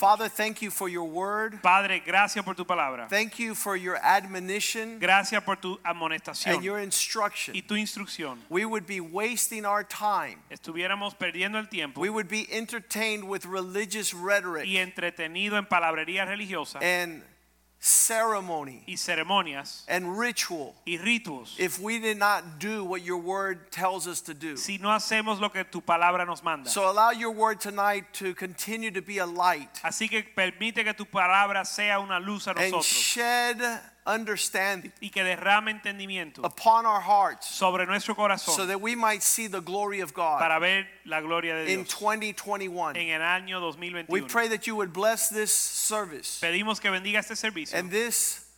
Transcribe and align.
Father, 0.00 0.28
thank 0.30 0.62
you 0.62 0.70
for 0.70 0.88
your 0.88 1.04
word. 1.04 1.60
Padre, 1.62 2.00
gracias 2.04 2.42
por 2.42 2.54
tu 2.54 2.64
palabra. 2.64 3.06
Thank 3.10 3.38
you 3.38 3.54
for 3.54 3.76
your 3.76 3.98
admonition 4.02 4.98
Gracias 4.98 5.44
por 5.44 5.56
tu 5.56 5.78
amonestación. 5.84 6.54
and 6.54 6.64
your 6.64 6.78
instruction. 6.78 7.54
y 7.54 7.60
tu 7.60 7.74
instrucción. 7.74 8.38
We 8.48 8.64
would 8.64 8.86
be 8.86 9.00
wasting 9.00 9.66
our 9.66 9.84
time. 9.84 10.38
Estuviéramos 10.50 11.14
perdiendo 11.18 11.58
el 11.58 11.66
tiempo 11.68 12.00
We 12.00 12.08
would 12.08 12.28
be 12.28 12.46
entertained 12.50 13.24
with 13.24 13.44
religious 13.44 14.14
rhetoric 14.14 14.66
y 14.66 14.78
entretenido 14.78 15.58
en 15.58 15.66
palabrería 15.66 16.24
religiosa 16.24 16.78
and 16.80 17.22
ceremony 17.80 18.82
y 18.86 18.94
ceremonias 18.96 19.84
and 19.88 20.18
ritual 20.18 20.74
y 20.86 20.98
ritos 20.98 21.58
if 21.58 21.80
we 21.80 21.98
did 21.98 22.18
not 22.18 22.58
do 22.58 22.84
what 22.84 23.02
your 23.02 23.16
word 23.16 23.70
tells 23.70 24.06
us 24.06 24.20
to 24.20 24.34
do. 24.34 24.54
si 24.56 24.76
no 24.76 24.88
hacemos 24.90 25.40
lo 25.40 25.48
que 25.48 25.64
tu 25.64 25.80
palabra 25.80 26.26
nos 26.26 26.44
manda. 26.44 26.68
So 26.68 26.90
allow 26.90 27.10
your 27.10 27.30
word 27.30 27.58
tonight 27.58 28.04
to 28.14 28.34
continue 28.34 28.90
to 28.90 29.00
be 29.00 29.16
a 29.16 29.26
light 29.26 29.80
Así 29.82 30.10
que 30.10 30.22
permite 30.22 30.84
que 30.84 30.92
tu 30.92 31.06
palabra 31.06 31.64
sea 31.64 31.98
una 32.00 32.20
luz 32.20 32.46
a 32.46 32.50
and 32.50 32.82
shed 32.82 33.58
understanding 34.06 34.92
y 35.00 35.10
que 35.10 35.22
derrame 35.22 35.68
entendimiento 35.68 36.42
upon 36.44 36.86
our 36.86 37.00
hearts 37.00 37.46
sobre 37.46 37.86
nuestro 37.86 38.14
so 38.38 38.66
that 38.66 38.80
we 38.80 38.94
might 38.94 39.22
see 39.22 39.46
the 39.46 39.60
glory 39.60 40.00
of 40.00 40.14
God 40.14 40.38
para 40.38 40.58
ver 40.58 40.86
la 41.04 41.20
gloria 41.20 41.54
de 41.54 41.72
in 41.72 41.84
2021. 41.84 42.96
en 42.96 43.10
el 43.10 43.22
año 43.22 43.60
We 44.08 44.22
pray 44.22 44.48
that 44.48 44.66
you 44.66 44.76
would 44.76 44.92
bless 44.92 45.28
this 45.28 45.52
service 45.52 46.40
Pedimos 46.40 46.80
que 46.80 46.90
bendiga 46.90 47.18
este 47.18 47.36
servicio 47.36 47.78
and 47.78 47.90
this 47.90 48.49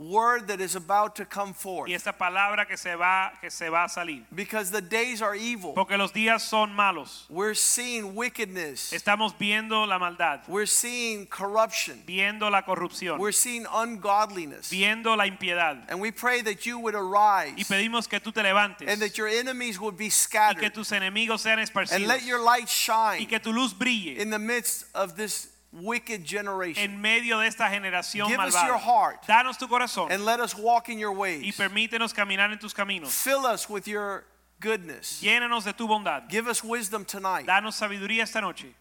word 0.00 0.48
that 0.48 0.60
is 0.60 0.76
about 0.76 1.14
to 1.14 1.26
come 1.26 1.52
forth 1.52 1.88
y 1.88 1.94
esta 1.94 2.12
palabra 2.12 2.66
que 2.66 2.76
se 2.78 2.94
va 2.96 3.32
que 3.40 3.50
se 3.50 3.68
va 3.68 3.84
a 3.84 3.88
salir 3.88 4.24
because 4.34 4.70
the 4.70 4.80
days 4.80 5.20
are 5.20 5.34
evil. 5.34 5.74
porque 5.74 5.98
los 5.98 6.12
días 6.12 6.40
son 6.40 6.72
malos. 6.74 7.26
We're 7.28 7.54
seeing 7.54 8.14
wickedness. 8.14 8.92
Estamos 8.92 9.34
viendo 9.38 9.86
la 9.86 9.98
maldad, 9.98 10.40
We're 10.48 10.66
seeing 10.66 11.26
corruption. 11.26 12.02
viendo 12.06 12.50
la 12.50 12.62
corrupción, 12.62 13.18
We're 13.18 13.32
seeing 13.32 13.66
ungodliness. 13.66 14.70
viendo 14.70 15.16
la 15.16 15.26
impiedad. 15.26 15.84
And 15.90 16.00
we 16.00 16.10
pray 16.10 16.40
that 16.42 16.64
you 16.64 16.78
would 16.78 16.94
Y 16.94 16.98
arise 16.98 17.68
pedimos 17.68 18.08
que 18.08 18.20
tú 18.20 18.32
te 18.32 18.42
levantes 18.42 18.88
and 18.88 19.02
that 19.02 19.18
your 19.18 19.28
enemies 19.28 19.78
would 19.78 19.98
be 19.98 20.06
y 20.06 20.08
que 20.08 20.10
scattered 20.10 20.74
tus 20.74 20.92
enemigos 20.92 21.40
sean 21.42 21.58
and 21.58 22.06
let 22.06 22.24
your 22.24 22.40
light 22.40 22.64
y 22.64 23.18
shine 23.18 23.26
que 23.26 23.38
tu 23.38 23.52
luz 23.52 23.74
brille 23.74 24.16
in 24.18 24.30
the 24.30 24.38
midst 24.38 24.86
of 24.94 25.16
this 25.16 25.48
wicked 25.72 26.24
generation. 26.24 26.82
en 26.82 27.00
medio 27.00 27.38
de 27.38 27.46
esta 27.46 27.68
generación 27.68 28.28
Give 28.28 28.40
us 28.40 28.54
your 28.64 28.78
heart 28.78 29.26
Danos 29.26 29.58
tu 29.58 29.68
corazón 29.68 30.10
and 30.10 30.24
let 30.24 30.40
us 30.40 30.56
walk 30.56 30.88
in 30.88 30.98
your 30.98 31.12
y 31.12 31.18
ways. 31.18 31.56
permítenos 31.56 32.12
caminar 32.14 32.50
en 32.50 32.58
tus 32.58 32.72
caminos. 32.74 33.10
Fill 33.10 33.46
us 33.46 33.68
with 33.68 33.86
your 33.86 34.24
goodness. 34.60 35.22
Llénanos 35.22 35.64
de 35.64 35.72
tu 35.72 35.86
bondad. 35.86 36.28
Give 36.28 36.46
us 36.48 36.62
wisdom 36.64 37.04
tonight. 37.04 37.46
Danos 37.46 37.74
sabiduría 37.80 38.22
esta 38.22 38.40
noche. 38.40 38.74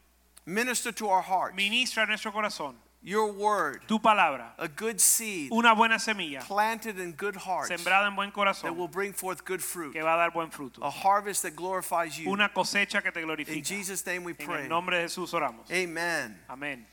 Minister 0.46 0.92
to 0.92 1.08
our 1.08 1.22
hearts. 1.22 1.56
Ministra 1.56 2.08
nuestro 2.08 2.32
corazón 2.32 2.76
Your 3.02 3.32
word, 3.32 3.80
tu 3.88 3.98
palabra, 3.98 4.52
a 4.58 4.68
good 4.68 5.00
seed 5.00 5.54
una 5.54 5.74
buena 5.74 5.96
semilla 6.00 6.42
planted 6.42 7.00
in 7.00 7.14
good 7.14 7.38
hearts 7.38 7.70
sembrada 7.70 8.08
en 8.08 8.16
buen 8.16 8.30
corazón, 8.32 8.64
that 8.64 8.76
will 8.76 8.90
bring 8.90 9.14
forth 9.14 9.46
good 9.46 9.62
fruit. 9.62 9.94
que 9.94 10.02
va 10.04 10.16
a 10.16 10.18
dar 10.18 10.32
buen 10.32 10.50
fruto. 10.52 10.80
A 10.82 10.90
harvest 10.90 11.44
that 11.44 11.56
glorifies 11.56 12.20
you. 12.20 12.30
Una 12.30 12.50
cosecha 12.50 13.02
que 13.02 13.12
te 13.12 13.22
glorifica. 13.22 13.56
In. 13.56 13.64
Jesus' 13.64 14.06
name 14.06 14.26
we 14.26 14.34
En 14.38 14.46
pray. 14.46 14.64
el 14.64 14.68
nombre 14.70 14.98
de 14.98 15.04
Jesús 15.08 15.32
oramos. 15.34 15.72
Amen. 15.72 16.38
Amén. 16.50 16.86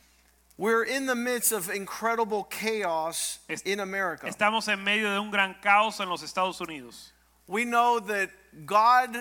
We're 0.57 0.85
in 0.85 1.07
the 1.07 1.17
midst 1.17 1.51
of 1.53 1.69
incredible 1.71 2.45
chaos 2.45 3.41
Est- 3.49 3.67
in 3.67 3.81
America. 3.81 4.27
Estamos 4.29 4.69
en 4.69 4.83
medio 4.85 5.11
de 5.13 5.19
un 5.21 5.31
gran 5.33 5.57
caos 5.61 5.99
en 6.01 6.09
los 6.09 6.23
Estados 6.23 6.61
Unidos. 6.61 7.11
We 7.49 7.65
know 7.65 7.99
that 7.99 8.31
God 8.65 9.17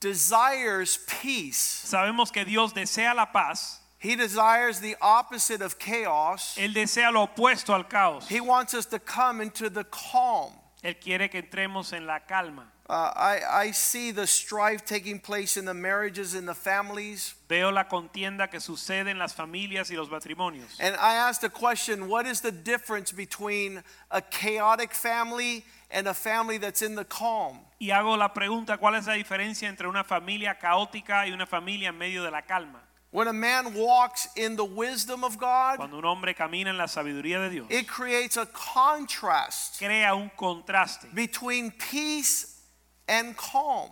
desires 0.00 0.98
peace. 1.20 1.58
Sabemos 1.58 2.32
que 2.32 2.44
Dios 2.44 2.72
desea 2.72 3.12
la 3.14 3.26
paz, 3.26 3.80
He 4.02 4.16
desires 4.16 4.80
the 4.80 4.96
opposite 5.00 5.62
of 5.62 5.78
chaos. 5.78 6.56
Él 6.58 6.74
desea 6.74 7.12
lo 7.12 7.28
opuesto 7.28 7.72
al 7.72 7.84
caos. 7.84 8.26
He 8.26 8.40
wants 8.40 8.74
us 8.74 8.84
to 8.86 8.98
come 8.98 9.40
into 9.40 9.70
the 9.70 9.84
calm. 9.84 10.52
Él 10.82 10.96
quiere 11.00 11.28
que 11.28 11.40
entremos 11.40 11.92
en 11.92 12.04
la 12.04 12.18
calma. 12.18 12.64
Uh, 12.90 13.12
I, 13.14 13.40
I 13.48 13.70
see 13.70 14.10
the 14.10 14.26
strife 14.26 14.84
taking 14.84 15.20
place 15.20 15.56
in 15.56 15.64
the 15.64 15.72
marriages 15.72 16.34
and 16.34 16.48
the 16.48 16.54
families. 16.54 17.36
Veo 17.48 17.70
la 17.70 17.84
contienda 17.84 18.50
que 18.50 18.58
sucede 18.58 19.08
en 19.08 19.20
las 19.20 19.34
familias 19.34 19.88
y 19.92 19.96
los 19.96 20.08
matrimonios. 20.08 20.80
And 20.80 20.96
I 20.96 21.14
asked 21.14 21.40
the 21.40 21.48
question 21.48 22.08
what 22.08 22.26
is 22.26 22.40
the 22.40 22.50
difference 22.50 23.12
between 23.12 23.84
a 24.10 24.20
chaotic 24.20 24.94
family 24.94 25.64
and 25.92 26.08
a 26.08 26.14
family 26.14 26.58
that's 26.58 26.82
in 26.82 26.96
the 26.96 27.04
calm? 27.04 27.60
Y 27.80 27.90
hago 27.90 28.16
la 28.18 28.34
pregunta, 28.34 28.78
¿cuál 28.78 28.96
es 28.98 29.06
la 29.06 29.14
diferencia 29.14 29.68
entre 29.68 29.86
una 29.86 30.02
familia 30.02 30.58
caótica 30.58 31.24
y 31.28 31.32
una 31.32 31.46
familia 31.46 31.90
en 31.90 31.98
medio 31.98 32.24
de 32.24 32.32
la 32.32 32.42
calma? 32.42 32.82
When 33.12 33.28
a 33.28 33.32
man 33.32 33.74
walks 33.74 34.26
in 34.36 34.56
the 34.56 34.64
wisdom 34.64 35.22
of 35.22 35.38
God, 35.38 35.76
Cuando 35.76 35.98
un 35.98 36.04
hombre 36.04 36.34
camina 36.34 36.70
en 36.70 36.78
la 36.78 36.86
sabiduría 36.86 37.40
de 37.44 37.50
Dios, 37.50 37.66
it 37.68 37.86
creates 37.86 38.38
a 38.38 38.46
contrast 38.46 39.78
crea 39.78 40.14
un 40.14 40.30
contraste 40.34 41.14
between 41.14 41.70
peace 41.72 42.58
and 43.06 43.36
calm. 43.36 43.90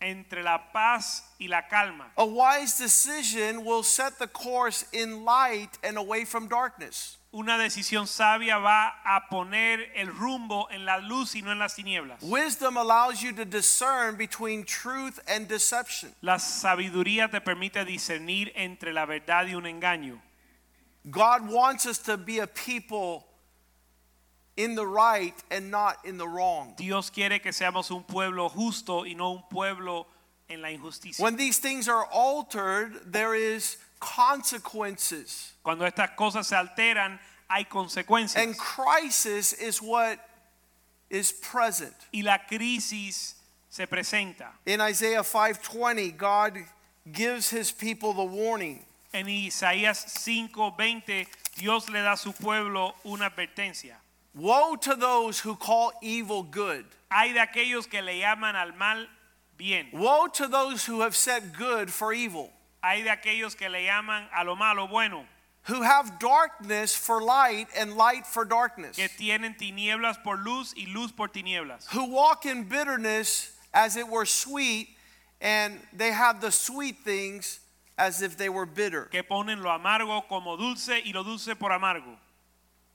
entre 0.00 0.42
la 0.42 0.58
paz 0.72 1.22
y 1.38 1.46
la 1.48 1.62
calma. 1.68 2.06
A 2.16 2.24
wise 2.26 2.78
decision 2.78 3.64
will 3.64 3.82
set 3.82 4.18
the 4.18 4.26
course 4.26 4.84
in 4.92 5.24
light 5.24 5.78
and 5.84 5.96
away 5.96 6.24
from 6.24 6.48
darkness. 6.48 7.18
Una 7.34 7.56
decisión 7.56 8.06
sabia 8.06 8.58
va 8.58 9.00
a 9.04 9.28
poner 9.30 9.90
el 9.94 10.08
rumbo 10.08 10.68
en 10.70 10.84
la 10.84 10.98
luz 10.98 11.34
y 11.34 11.40
no 11.40 11.50
en 11.50 11.58
las 11.58 11.74
tinieblas. 11.74 12.22
Wisdom 12.22 12.76
allows 12.76 13.22
you 13.22 13.32
to 13.32 13.46
discern 13.46 14.16
between 14.16 14.64
truth 14.64 15.18
and 15.26 15.48
deception. 15.48 16.14
La 16.20 16.36
sabiduría 16.36 17.30
te 17.30 17.40
permite 17.40 17.86
discernir 17.86 18.52
entre 18.54 18.92
la 18.92 19.06
verdad 19.06 19.46
y 19.46 19.54
un 19.54 19.64
engaño. 19.64 20.20
God 21.10 21.48
wants 21.50 21.86
us 21.86 21.98
to 22.00 22.18
be 22.18 22.38
a 22.38 22.46
people 22.46 23.26
in 24.58 24.74
the 24.74 24.86
right 24.86 25.34
and 25.50 25.70
not 25.70 25.96
in 26.04 26.18
the 26.18 26.28
wrong. 26.28 26.74
Dios 26.76 27.08
quiere 27.08 27.40
que 27.40 27.52
seamos 27.52 27.90
un 27.90 28.04
pueblo 28.04 28.50
justo 28.50 29.06
y 29.06 29.14
no 29.14 29.32
un 29.32 29.42
pueblo 29.50 30.06
en 30.50 30.60
la 30.60 30.68
injusticia. 30.68 31.22
When 31.22 31.36
these 31.36 31.58
things 31.58 31.88
are 31.88 32.04
altered, 32.12 33.10
there 33.10 33.34
is 33.34 33.78
consequences. 34.02 35.52
Cuando 35.62 35.84
estas 35.86 36.10
cosas 36.16 36.48
se 36.48 36.56
alteran, 36.56 37.18
hay 37.48 37.64
consecuencias. 37.64 38.42
And 38.42 38.56
crisis 38.56 39.52
is 39.52 39.80
what 39.80 40.18
is 41.08 41.32
present. 41.32 41.94
y 42.12 42.22
la 42.22 42.38
crisis 42.38 43.36
se 43.70 43.86
presenta. 43.86 44.48
In 44.66 44.80
Isaiah 44.80 45.22
5:20, 45.22 46.16
God 46.16 46.58
gives 47.10 47.50
his 47.50 47.70
people 47.70 48.12
the 48.12 48.24
warning. 48.24 48.84
En 49.14 49.26
Isaías 49.26 50.04
5:20, 50.06 51.26
Dios 51.56 51.88
le 51.88 52.02
da 52.02 52.12
a 52.12 52.16
su 52.16 52.32
pueblo 52.32 52.94
una 53.04 53.30
advertencia. 53.30 53.96
Woe 54.34 54.76
to 54.76 54.96
those 54.96 55.40
who 55.40 55.56
call 55.56 55.92
evil 56.02 56.42
good. 56.42 56.86
Hay 57.10 57.34
de 57.34 57.40
aquellos 57.40 57.86
que 57.88 58.00
le 58.00 58.18
llaman 58.18 58.56
al 58.56 58.72
mal 58.72 59.06
bien. 59.58 59.90
Woe 59.92 60.28
to 60.28 60.48
those 60.48 60.86
who 60.86 61.02
have 61.02 61.14
set 61.14 61.52
good 61.52 61.90
for 61.90 62.14
evil, 62.14 62.50
Hay 62.82 63.02
de 63.02 63.10
aquellos 63.10 63.54
que 63.56 63.68
le 63.68 63.84
llaman 63.84 64.28
a 64.34 64.44
lo 64.44 64.56
malo 64.56 64.88
bueno, 64.88 65.24
who 65.68 65.82
have 65.82 66.18
darkness 66.18 66.94
for 66.96 67.22
light 67.22 67.68
and 67.76 67.96
light 67.96 68.26
for 68.26 68.44
darkness, 68.44 68.96
que 68.96 69.08
tienen 69.08 69.56
tinieblas 69.56 70.22
por 70.22 70.36
luz 70.36 70.74
y 70.76 70.86
luz 70.92 71.12
por 71.12 71.28
tinieblas, 71.28 71.86
who 71.92 72.06
walk 72.06 72.44
in 72.44 72.64
bitterness 72.64 73.52
as 73.72 73.96
it 73.96 74.08
were 74.08 74.26
sweet, 74.26 74.88
and 75.40 75.78
they 75.92 76.10
have 76.10 76.40
the 76.40 76.50
sweet 76.50 76.96
things 77.04 77.60
as 77.96 78.20
if 78.20 78.36
they 78.36 78.48
were 78.48 78.66
bitter. 78.66 79.04
que 79.12 79.22
ponen 79.22 79.62
lo 79.62 79.70
amargo 79.70 80.22
como 80.28 80.56
dulce 80.56 81.02
y 81.04 81.12
lo 81.12 81.22
dulce 81.22 81.54
por 81.54 81.70
amargo. 81.70 82.18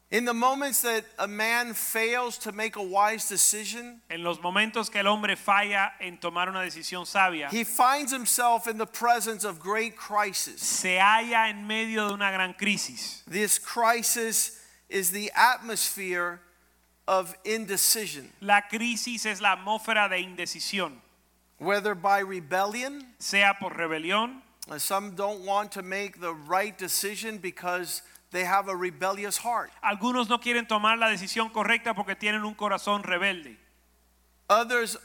In 0.10 0.24
the 0.24 0.34
moments 0.34 0.82
that 0.84 1.04
a 1.20 1.28
man 1.28 1.74
fails 1.74 2.38
to 2.40 2.54
make 2.54 2.78
a 2.78 2.82
wise 2.82 3.28
decision, 3.28 4.00
En 4.10 4.24
los 4.24 4.38
momentos 4.40 4.90
que 4.90 5.02
el 5.02 5.08
hombre 5.08 5.36
falla 5.36 5.92
en 6.00 6.18
tomar 6.18 6.48
una 6.48 6.62
decisión 6.62 7.06
sabia, 7.06 7.50
he 7.52 7.66
finds 7.66 8.14
himself 8.14 8.68
in 8.68 8.78
the 8.78 8.86
presence 8.86 9.44
of 9.44 9.60
great 9.60 9.98
crisis. 9.98 10.62
se 10.62 10.98
halla 10.98 11.50
en 11.50 11.68
medio 11.68 12.08
de 12.08 12.14
una 12.14 12.32
gran 12.32 12.54
crisis. 12.54 13.22
This 13.28 13.60
crisis 13.60 14.62
is 14.88 15.12
the 15.12 15.30
atmosphere 15.36 16.40
of 17.06 17.36
indecision, 17.44 18.32
La 18.40 18.62
crisis 18.62 19.26
es 19.26 19.42
la 19.42 19.58
atmósfera 19.58 20.10
de 20.10 20.24
indecisión, 20.24 20.94
whether 21.58 21.94
by 21.96 22.20
rebellion, 22.20 23.06
sea 23.20 23.54
por 23.60 23.72
rebelión, 23.72 24.42
uh, 24.70 24.78
some 24.78 25.12
don't 25.16 25.42
want 25.46 25.70
to 25.74 25.82
make 25.82 26.22
the 26.22 26.34
right 26.34 26.78
decision 26.78 27.38
because 27.40 28.02
they 28.32 28.44
have 28.44 28.68
a 28.68 28.76
rebellious 28.76 29.38
heart. 29.38 29.72
Algunos 29.84 30.30
no 30.30 30.40
quieren 30.40 30.68
tomar 30.68 30.98
la 30.98 31.08
decisión 31.08 31.50
correcta 31.52 31.94
porque 31.94 32.16
tienen 32.16 32.44
un 32.44 32.56
corazón 32.56 33.04
rebelde. 33.04 33.58
Others 34.50 34.98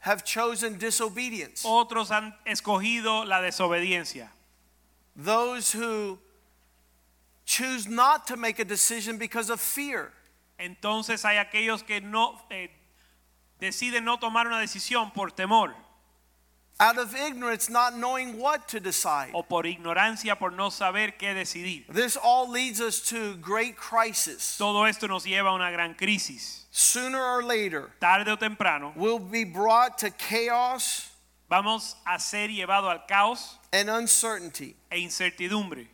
have 0.00 0.24
chosen 0.24 0.78
disobedience. 0.78 1.62
Otros 1.64 2.10
han 2.10 2.34
escogido 2.46 3.26
la 3.26 3.40
desobediencia. 3.40 4.28
Those 5.14 5.72
who 5.72 6.18
choose 7.44 7.86
not 7.86 8.26
to 8.26 8.36
make 8.36 8.58
a 8.58 8.64
decision 8.64 9.18
because 9.18 9.50
of 9.50 9.60
fear. 9.60 10.12
Entonces 10.58 11.24
hay 11.24 11.36
aquellos 11.36 11.82
que 11.82 12.00
no 12.00 12.40
eh, 12.50 12.70
deciden 13.60 14.04
no 14.04 14.18
tomar 14.18 14.46
una 14.46 14.58
decisión 14.58 15.12
por 15.12 15.32
temor 15.32 15.74
Out 16.82 16.96
of 16.96 17.14
ignorance, 17.14 17.68
not 17.68 17.94
knowing 17.94 18.38
what 18.38 18.66
to 18.68 18.80
decide. 18.80 19.32
o 19.34 19.42
por 19.42 19.64
ignorancia 19.64 20.38
por 20.38 20.50
no 20.50 20.70
saber 20.70 21.12
qué 21.18 21.34
decidir. 21.34 21.84
This 21.92 22.16
all 22.16 22.48
leads 22.48 22.80
us 22.80 23.00
to 23.10 23.36
great 23.36 23.76
crisis. 23.76 24.56
Todo 24.56 24.84
esto 24.84 25.06
nos 25.06 25.26
lleva 25.26 25.50
a 25.50 25.54
una 25.54 25.70
gran 25.70 25.94
crisis. 25.94 26.64
Sooner 26.70 27.20
or 27.20 27.42
later, 27.42 27.90
Tarde 28.00 28.28
o 28.30 28.36
temprano 28.36 28.92
we'll 28.96 29.18
be 29.18 29.44
brought 29.44 29.98
to 29.98 30.10
chaos 30.10 31.10
vamos 31.50 31.96
a 32.06 32.18
ser 32.18 32.48
llevados 32.48 32.88
al 32.90 33.02
caos 33.06 33.58
and 33.72 33.90
uncertainty. 33.90 34.74
e 34.90 34.96
incertidumbre. 35.04 35.86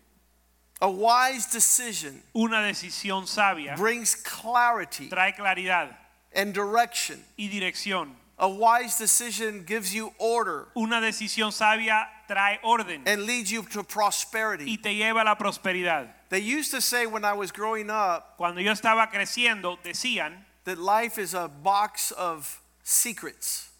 A 0.80 0.88
wise 0.90 1.46
decision 1.46 2.22
Una 2.34 2.58
decisión 2.58 3.26
sabia 3.26 3.74
brings 3.76 4.14
clarity 4.14 5.08
trae 5.08 5.34
claridad 5.34 5.96
and 6.34 6.52
direction. 6.54 7.24
y 7.38 7.48
dirección. 7.48 8.10
A 8.38 8.48
wise 8.48 8.98
decision 8.98 9.64
gives 9.64 9.94
you 9.94 10.12
order 10.18 10.68
Una 10.76 11.00
decisión 11.00 11.52
sabia 11.52 12.06
trae 12.28 12.58
orden 12.62 13.02
and 13.06 13.22
leads 13.22 13.50
you 13.50 13.62
to 13.62 13.82
prosperity. 13.82 14.64
y 14.66 14.76
te 14.82 14.94
lleva 14.94 15.22
a 15.22 15.24
la 15.24 15.36
prosperidad. 15.36 16.08
They 16.28 16.40
used 16.40 16.70
to 16.72 16.80
say 16.80 17.06
when 17.06 17.24
I 17.24 17.32
was 17.32 17.50
growing 17.50 17.88
up 17.88 18.36
Cuando 18.36 18.60
yo 18.60 18.72
estaba 18.72 19.10
creciendo, 19.10 19.78
decían 19.82 20.44
that 20.64 20.76
life 20.76 21.18
is 21.18 21.32
a 21.34 21.48
box 21.48 22.10
of 22.12 22.60
secrets, 22.82 23.70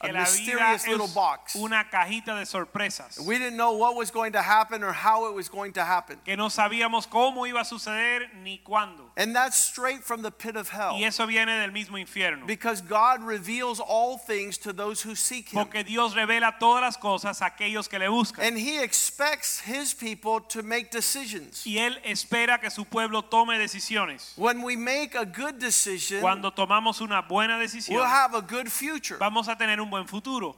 a 0.00 0.06
que 0.06 0.12
la 0.14 0.24
vida 0.24 0.30
mysterious 0.30 0.88
little 0.88 1.08
box. 1.08 1.54
una 1.54 1.84
cajita 1.92 2.34
de 2.38 2.46
sorpresas. 2.46 3.20
We 3.24 3.38
didn't 3.38 3.56
know 3.58 3.72
what 3.76 3.94
was 3.94 4.10
going 4.10 4.32
to 4.32 4.40
happen 4.42 4.82
or 4.82 4.92
how 4.92 5.28
it 5.28 5.34
was 5.34 5.48
going 5.50 5.72
to 5.74 5.84
happen. 5.84 6.18
Que 6.24 6.36
no 6.36 6.48
sabíamos 6.48 7.06
cómo 7.06 7.46
iba 7.46 7.60
a 7.60 7.64
suceder 7.64 8.32
ni 8.42 8.60
cuándo. 8.66 9.09
And 9.20 9.36
that's 9.36 9.58
straight 9.58 10.02
from 10.02 10.22
the 10.22 10.30
pit 10.30 10.56
of 10.56 10.70
hell. 10.70 10.94
Y 10.94 11.04
eso 11.04 11.26
viene 11.26 11.60
del 11.60 11.72
mismo 11.72 11.98
infierno. 11.98 12.46
Because 12.46 12.80
God 12.80 13.22
reveals 13.22 13.78
all 13.78 14.16
things 14.16 14.56
to 14.58 14.72
those 14.72 15.02
who 15.02 15.14
seek 15.14 15.50
Him. 15.50 15.62
Porque 15.62 15.84
Dios 15.84 16.14
revela 16.14 16.58
todas 16.58 16.80
las 16.80 16.96
cosas 16.96 17.42
a 17.42 17.50
aquellos 17.50 17.86
que 17.86 17.98
le 17.98 18.06
buscan. 18.08 18.42
And 18.42 18.56
He 18.56 18.82
expects 18.82 19.60
His 19.60 19.92
people 19.92 20.40
to 20.48 20.62
make 20.62 20.90
decisions. 20.90 21.66
Y 21.66 21.76
Él 21.76 21.98
espera 22.02 22.58
que 22.58 22.70
su 22.70 22.86
pueblo 22.86 23.20
tome 23.20 23.58
decisiones. 23.58 24.32
When 24.38 24.62
we 24.62 24.74
make 24.76 25.14
a 25.14 25.26
good 25.26 25.58
decision, 25.58 26.22
Cuando 26.22 26.50
tomamos 26.50 27.02
una 27.02 27.20
buena 27.20 27.58
decisión, 27.58 27.96
we'll 27.96 28.04
have 28.06 28.34
a 28.34 28.40
good 28.40 28.68
future. 28.70 29.18
vamos 29.18 29.48
a 29.48 29.56
tener 29.56 29.82
un 29.82 29.90
buen 29.90 30.06
futuro. 30.06 30.56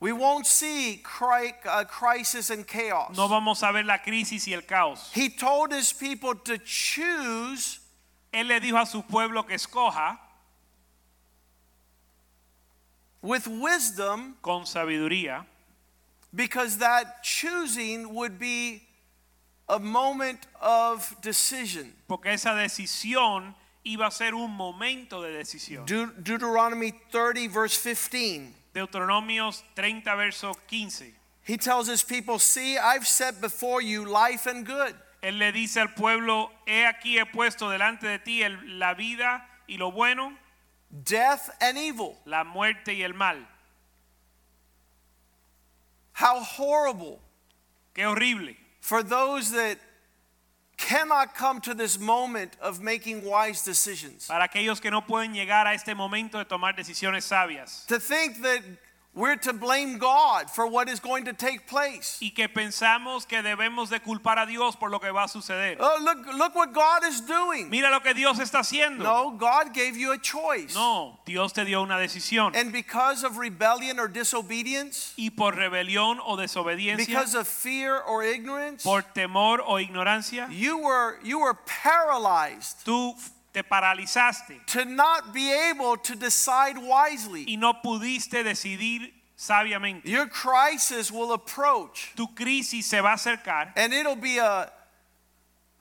We 0.00 0.12
won't 0.12 0.46
see 0.46 1.02
uh, 1.20 1.84
crisis 1.84 2.48
and 2.48 2.66
chaos. 2.66 3.14
No 3.16 3.28
vamos 3.28 3.62
a 3.62 3.70
ver 3.70 3.84
la 3.84 3.98
crisis 3.98 4.46
y 4.48 4.54
el 4.54 4.62
caos. 4.62 5.10
He 5.12 5.28
told 5.28 5.72
His 5.72 5.92
people 5.92 6.34
to 6.34 6.56
choose 6.58 7.80
Él 8.32 8.48
le 8.48 8.60
dijo 8.60 8.80
a 8.80 8.86
su 8.86 9.02
pueblo 9.02 9.42
que 9.46 9.56
escoja 9.56 10.16
with 13.22 13.46
wisdom 13.46 14.36
con 14.40 14.62
sabiduría, 14.62 15.44
because 16.34 16.78
that 16.78 17.22
choosing 17.22 18.14
would 18.14 18.38
be 18.38 18.82
a 19.68 19.78
moment 19.78 20.46
of 20.60 21.14
decision. 21.20 21.92
porque 22.08 22.26
esa 22.32 22.50
decisión 22.54 23.54
iba 23.84 24.06
a 24.06 24.10
ser 24.10 24.32
un 24.34 24.50
momento 24.50 25.20
de 25.20 25.32
decisión. 25.32 25.84
De- 25.86 26.06
Deuteronomy 26.22 26.92
30, 27.12 27.48
verse 27.52 27.76
15. 27.76 28.54
Deuteronomios 28.74 29.62
30, 29.74 30.14
verso 30.16 30.54
15. 30.68 31.14
He 31.42 31.56
tells 31.56 31.88
his 31.88 32.02
people, 32.04 32.38
See, 32.38 32.76
I've 32.78 33.06
set 33.06 33.40
before 33.40 33.80
you 33.82 34.04
life 34.04 34.46
and 34.46 34.64
good, 34.66 34.94
Él 35.22 35.38
le 35.38 35.52
dice 35.52 35.76
al 35.78 35.88
pueblo, 35.88 36.50
he 36.66 36.84
aquí 36.86 37.18
he 37.18 37.24
puesto 37.26 37.68
delante 37.70 38.06
de 38.06 38.18
ti 38.18 38.42
el- 38.42 38.78
la 38.78 38.94
vida 38.94 39.42
y 39.68 39.76
lo 39.76 39.90
bueno, 39.90 40.32
death 40.90 41.50
and 41.60 41.76
evil. 41.78 42.16
la 42.24 42.44
muerte 42.44 42.94
y 42.94 43.02
el 43.02 43.12
mal. 43.14 43.46
How 46.14 46.40
horrible 46.42 47.20
Qué 47.94 48.04
horrible 48.06 48.56
for 48.80 49.02
those 49.02 49.50
that 49.52 49.78
cannot 50.88 51.34
come 51.34 51.60
to 51.60 51.74
this 51.74 51.98
moment 51.98 52.56
of 52.60 52.80
making 52.80 53.22
wise 53.24 53.62
decisions. 53.64 54.26
para 54.26 54.44
aquellos 54.48 54.80
que 54.80 54.90
no 54.90 55.02
pueden 55.02 55.34
llegar 55.34 55.66
a 55.66 55.74
este 55.74 55.94
momento 55.94 56.38
de 56.38 56.44
tomar 56.44 56.74
decisiones 56.74 57.24
sabias 57.24 57.84
To 57.86 57.98
think 58.00 58.40
that 58.42 58.62
we're 59.20 59.36
to 59.36 59.52
blame 59.52 59.98
God 59.98 60.50
for 60.50 60.66
what 60.66 60.88
is 60.88 60.98
going 60.98 61.26
to 61.26 61.32
take 61.32 61.66
place. 61.66 62.18
y 62.20 62.30
que 62.30 62.48
pensamos 62.48 63.28
que 63.28 63.42
debemos 63.42 63.90
de 63.90 64.00
culpar 64.00 64.38
a 64.38 64.46
Dios 64.46 64.76
por 64.76 64.90
lo 64.90 64.98
que 64.98 65.10
va 65.12 65.24
a 65.24 65.28
suceder. 65.28 65.76
Oh, 65.78 65.98
look, 66.02 66.26
look 66.34 66.54
what 66.54 66.72
God 66.72 67.04
is 67.04 67.20
doing. 67.20 67.68
Mira 67.70 67.90
lo 67.90 68.00
que 68.00 68.14
Dios 68.14 68.38
está 68.38 68.60
haciendo. 68.60 69.04
No, 69.04 69.30
God 69.32 69.74
gave 69.74 69.96
you 69.96 70.12
a 70.12 70.18
choice. 70.18 70.74
No, 70.74 71.18
Dios 71.26 71.52
te 71.52 71.64
dio 71.64 71.82
una 71.82 71.96
decisión 71.96 72.54
And 72.54 72.72
because 72.72 73.22
of 73.24 73.36
rebellion 73.36 73.98
or 73.98 74.08
disobedience, 74.08 75.12
y 75.16 75.30
por 75.30 75.52
rebelión 75.54 76.18
o 76.24 76.36
desobediencia, 76.36 77.06
because 77.06 77.34
of 77.34 77.46
fear 77.46 78.00
or 78.00 78.22
ignorance, 78.22 78.82
por 78.82 79.02
temor 79.02 79.60
o 79.60 79.78
ignorancia, 79.78 80.48
you 80.50 80.78
were 80.78 81.18
you 81.22 81.38
were 81.40 81.54
paralyzed 81.66 82.84
tú 82.84 83.14
te 83.52 83.62
paralizaste 83.62 84.64
to 84.66 84.84
not 84.84 85.32
be 85.32 85.50
able 85.52 85.96
to 85.96 86.14
decide 86.14 86.76
wisely. 86.78 87.44
y 87.48 87.56
no 87.56 87.74
pudiste 87.74 88.44
decidir 88.44 89.12
sabiamente. 89.36 90.04
Your 90.04 90.26
crisis 90.26 91.10
will 91.10 91.32
approach 91.32 92.12
Tu 92.16 92.26
crisis 92.28 92.86
se 92.86 93.00
va 93.00 93.12
a 93.12 93.14
acercar 93.16 93.72
and 93.76 93.92
it'll 93.92 94.16
be 94.16 94.38
a 94.38 94.70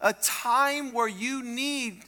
a 0.01 0.13
time 0.13 0.93
where 0.93 1.09
you 1.09 1.43
need 1.43 2.05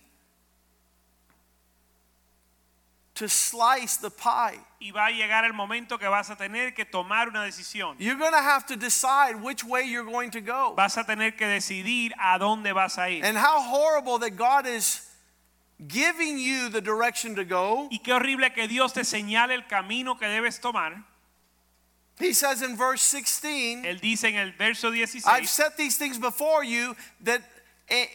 to 3.16 3.28
slice 3.28 3.98
the 3.98 4.10
pie. 4.10 4.58
y 4.80 4.90
va 4.92 5.08
a 5.08 5.12
llegar 5.12 5.46
el 5.46 5.54
momento 5.54 6.00
que 6.00 6.08
vas 6.10 6.30
a 6.32 6.36
tener 6.36 6.74
que 6.74 6.86
tomar 6.86 7.28
una 7.28 7.42
decisión. 7.46 7.96
You're 8.00 8.18
going 8.18 8.32
to 8.32 8.42
have 8.42 8.66
to 8.68 8.76
decide 8.76 9.36
which 9.36 9.64
way 9.64 9.84
you're 9.84 10.10
going 10.10 10.32
to 10.32 10.42
go. 10.42 10.74
Vas 10.76 10.98
a 10.98 11.04
tener 11.04 11.32
que 11.38 11.46
decidir 11.46 12.14
a 12.20 12.40
dónde 12.40 12.74
vas 12.74 12.98
a 12.98 13.10
ir. 13.12 13.24
And 13.24 13.38
how 13.38 13.62
horrible 13.62 14.18
that 14.20 14.32
God 14.36 14.66
is 14.66 15.08
giving 15.88 16.38
you 16.38 16.70
the 16.70 16.82
direction 16.82 17.36
to 17.36 17.44
go. 17.44 17.88
Y 17.92 18.00
qué 18.04 18.14
horrible 18.14 18.50
que 18.54 18.68
Dios 18.68 18.94
te 18.94 19.02
señale 19.02 19.54
el 19.54 19.64
camino 19.68 20.16
que 20.16 20.28
debes 20.28 20.60
tomar. 20.60 21.04
He 22.20 22.34
says 22.34 22.62
in 22.62 22.78
verse 22.78 23.02
16, 23.02 23.84
Él 23.86 24.00
dice 24.00 24.26
en 24.26 24.36
el 24.36 24.52
verso 24.58 24.92
I've 25.26 25.50
set 25.50 25.76
these 25.76 25.98
things 25.98 26.20
before 26.20 26.64
you 26.64 26.96
that 27.22 27.42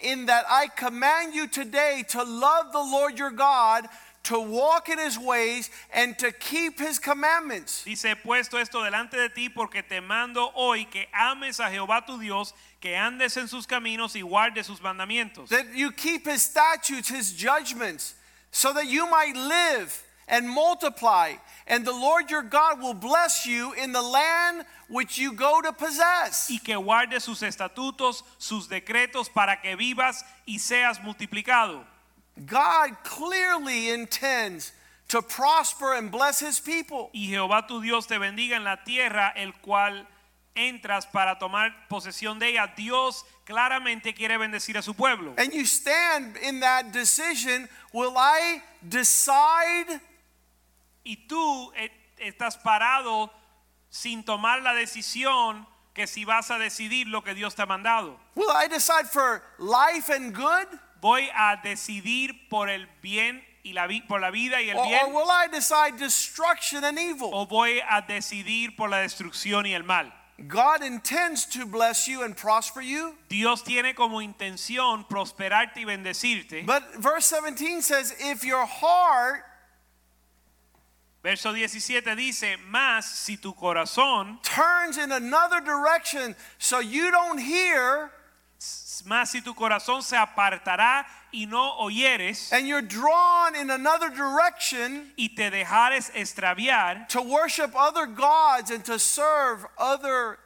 in 0.03 0.27
that 0.27 0.45
I 0.49 0.69
command 0.69 1.35
you 1.35 1.47
today 1.49 2.05
to 2.11 2.23
love 2.23 2.73
the 2.73 2.79
Lord 2.79 3.19
your 3.19 3.31
God, 3.31 3.87
to 4.27 4.41
walk 4.41 4.89
in 4.89 4.99
his 4.99 5.19
ways 5.19 5.71
and 5.93 6.19
to 6.19 6.33
keep 6.33 6.79
his 6.81 6.99
commandments. 6.99 7.85
dice, 7.85 8.03
he 8.03 8.15
puesto 8.15 8.59
esto 8.59 8.83
delante 8.83 9.13
de 9.13 9.29
ti 9.29 9.49
porque 9.49 9.83
te 9.89 10.01
mando 10.01 10.51
hoy 10.55 10.85
que 10.85 11.07
ames 11.15 11.61
a 11.61 11.71
Jehová 11.71 12.05
tu 12.05 12.19
Dios, 12.19 12.53
que 12.81 12.95
andes 12.95 13.37
en 13.37 13.47
sus 13.47 13.67
caminos 13.67 14.17
y 14.17 14.23
guardes 14.23 14.67
sus 14.67 14.81
mandamientos. 14.81 15.49
That 15.49 15.75
you 15.75 15.93
keep 15.93 16.27
his 16.27 16.43
statutes, 16.43 17.09
his 17.09 17.33
judgments, 17.33 18.15
so 18.51 18.73
that 18.73 18.87
you 18.87 19.09
might 19.09 19.37
live 19.37 20.03
and 20.29 20.49
multiply, 20.49 21.35
and 21.69 21.87
the 21.87 21.93
Lord 21.93 22.29
your 22.29 22.43
God 22.43 22.81
will 22.81 22.95
bless 22.95 23.47
you 23.47 23.75
in 23.75 23.93
the 23.93 24.03
land 24.03 24.65
which 24.89 25.19
you 25.19 25.33
go 25.33 25.61
to 25.61 25.73
possess. 25.73 26.49
y 26.51 26.59
que 26.59 26.75
guardes 26.75 27.23
sus 27.23 27.43
estatutos, 27.43 28.25
sus 28.39 28.67
decretos 28.67 29.33
para 29.33 29.61
que 29.63 29.77
vivas 29.77 30.25
y 30.49 30.59
seas 30.59 31.01
multiplicado. 31.01 31.85
God 32.45 32.97
clearly 33.05 33.91
intends 33.91 34.73
to 35.09 35.23
prosper 35.23 35.95
and 35.95 36.11
bless 36.11 36.41
his 36.41 36.61
people. 36.61 37.11
Y 37.15 37.29
Jehová 37.31 37.67
tu 37.67 37.81
Dios 37.81 38.07
te 38.07 38.19
bendiga 38.19 38.57
en 38.57 38.65
la 38.65 38.77
tierra, 38.85 39.33
el 39.37 39.53
cual 39.63 40.07
entras 40.55 41.07
para 41.07 41.39
tomar 41.39 41.71
posesión 41.89 42.39
de 42.39 42.49
ella. 42.49 42.73
Dios 42.77 43.25
claramente 43.45 44.15
quiere 44.15 44.37
bendecir 44.37 44.77
a 44.77 44.83
su 44.83 44.95
pueblo. 44.95 45.35
And 45.39 45.53
you 45.53 45.65
stand 45.65 46.37
in 46.43 46.61
that 46.61 46.93
decision 46.93 47.69
will 47.93 48.15
I 48.17 48.63
decide 48.83 50.01
Y 51.05 51.29
tú 51.29 51.73
eh, 51.77 51.91
estás 52.19 52.57
parado 52.57 53.31
sin 53.89 54.25
tomar 54.25 54.61
la 54.63 54.75
decisión 54.75 55.65
que 55.95 56.07
si 56.09 56.25
vas 56.25 56.51
a 56.51 56.59
decidir 56.59 57.07
lo 57.07 57.23
que 57.23 57.33
Dios 57.33 57.55
te 57.55 57.63
ha 57.63 57.67
mandado. 57.67 58.19
will 58.35 58.51
I 58.51 58.67
decide 58.67 59.07
for 59.09 59.43
life 59.59 60.11
and 60.11 60.35
good 60.35 60.67
Voy 61.07 61.31
a 61.33 61.55
decidir 61.63 62.49
por 62.49 62.69
el 62.69 62.89
bien 63.01 63.41
y 63.63 63.73
la 63.75 63.87
por 64.09 64.21
la 64.21 64.33
vida 64.33 64.61
y 64.61 64.71
el 64.71 64.77
or, 64.77 64.87
or 64.87 65.15
will 65.15 65.31
I 65.31 65.47
decide 65.47 65.99
destruction 65.99 66.83
and 66.83 66.99
evil? 66.99 67.31
o 67.33 67.47
voy 67.47 67.81
a 67.89 68.03
decidir 68.03 68.75
por 68.77 68.89
la 68.89 68.99
destrucción 68.99 69.67
y 69.67 69.73
el 69.73 69.85
mal. 69.85 70.13
God 70.49 70.83
intends 70.83 71.47
to 71.47 71.65
bless 71.65 72.09
you 72.09 72.25
and 72.25 72.37
prosper 72.37 72.83
you. 72.83 73.17
Dios 73.29 73.63
tiene 73.63 73.95
como 73.95 74.21
intención 74.21 75.07
prosperarte 75.09 75.77
y 75.77 75.85
bendecirte. 75.85 76.67
But 76.67 76.83
verse 76.97 77.27
17 77.27 77.83
says, 77.83 78.13
if 78.19 78.45
your 78.45 78.67
heart 78.67 79.45
Verso 81.23 81.53
17 81.53 82.17
dice, 82.17 82.57
más 82.69 83.05
si 83.05 83.37
tu 83.37 83.53
corazón, 83.53 84.41
turns 84.43 84.97
in 84.97 85.13
another 85.13 85.61
direction 85.61 86.35
so 86.59 86.81
you 86.81 87.11
don't 87.13 87.39
hear 87.39 88.11
más 89.05 89.31
si 89.31 89.41
tu 89.43 89.55
corazón 89.55 90.03
se 90.03 90.17
apartará 90.17 91.07
y 91.33 91.47
no 91.47 91.77
oyeres 91.79 92.53
and 92.53 92.67
you're 92.67 92.83
drawn 92.83 93.55
in 93.55 93.71
another 93.71 94.09
direction 94.11 95.13
y 95.17 95.29
te 95.37 95.51
dejares 95.51 96.11
extraviar 96.15 97.07
to 97.09 97.21
worship 97.23 97.73
other 97.77 98.07
gods 98.07 98.71
and 98.71 98.85
to 98.85 98.99
serve 98.99 99.65
other 99.79 100.39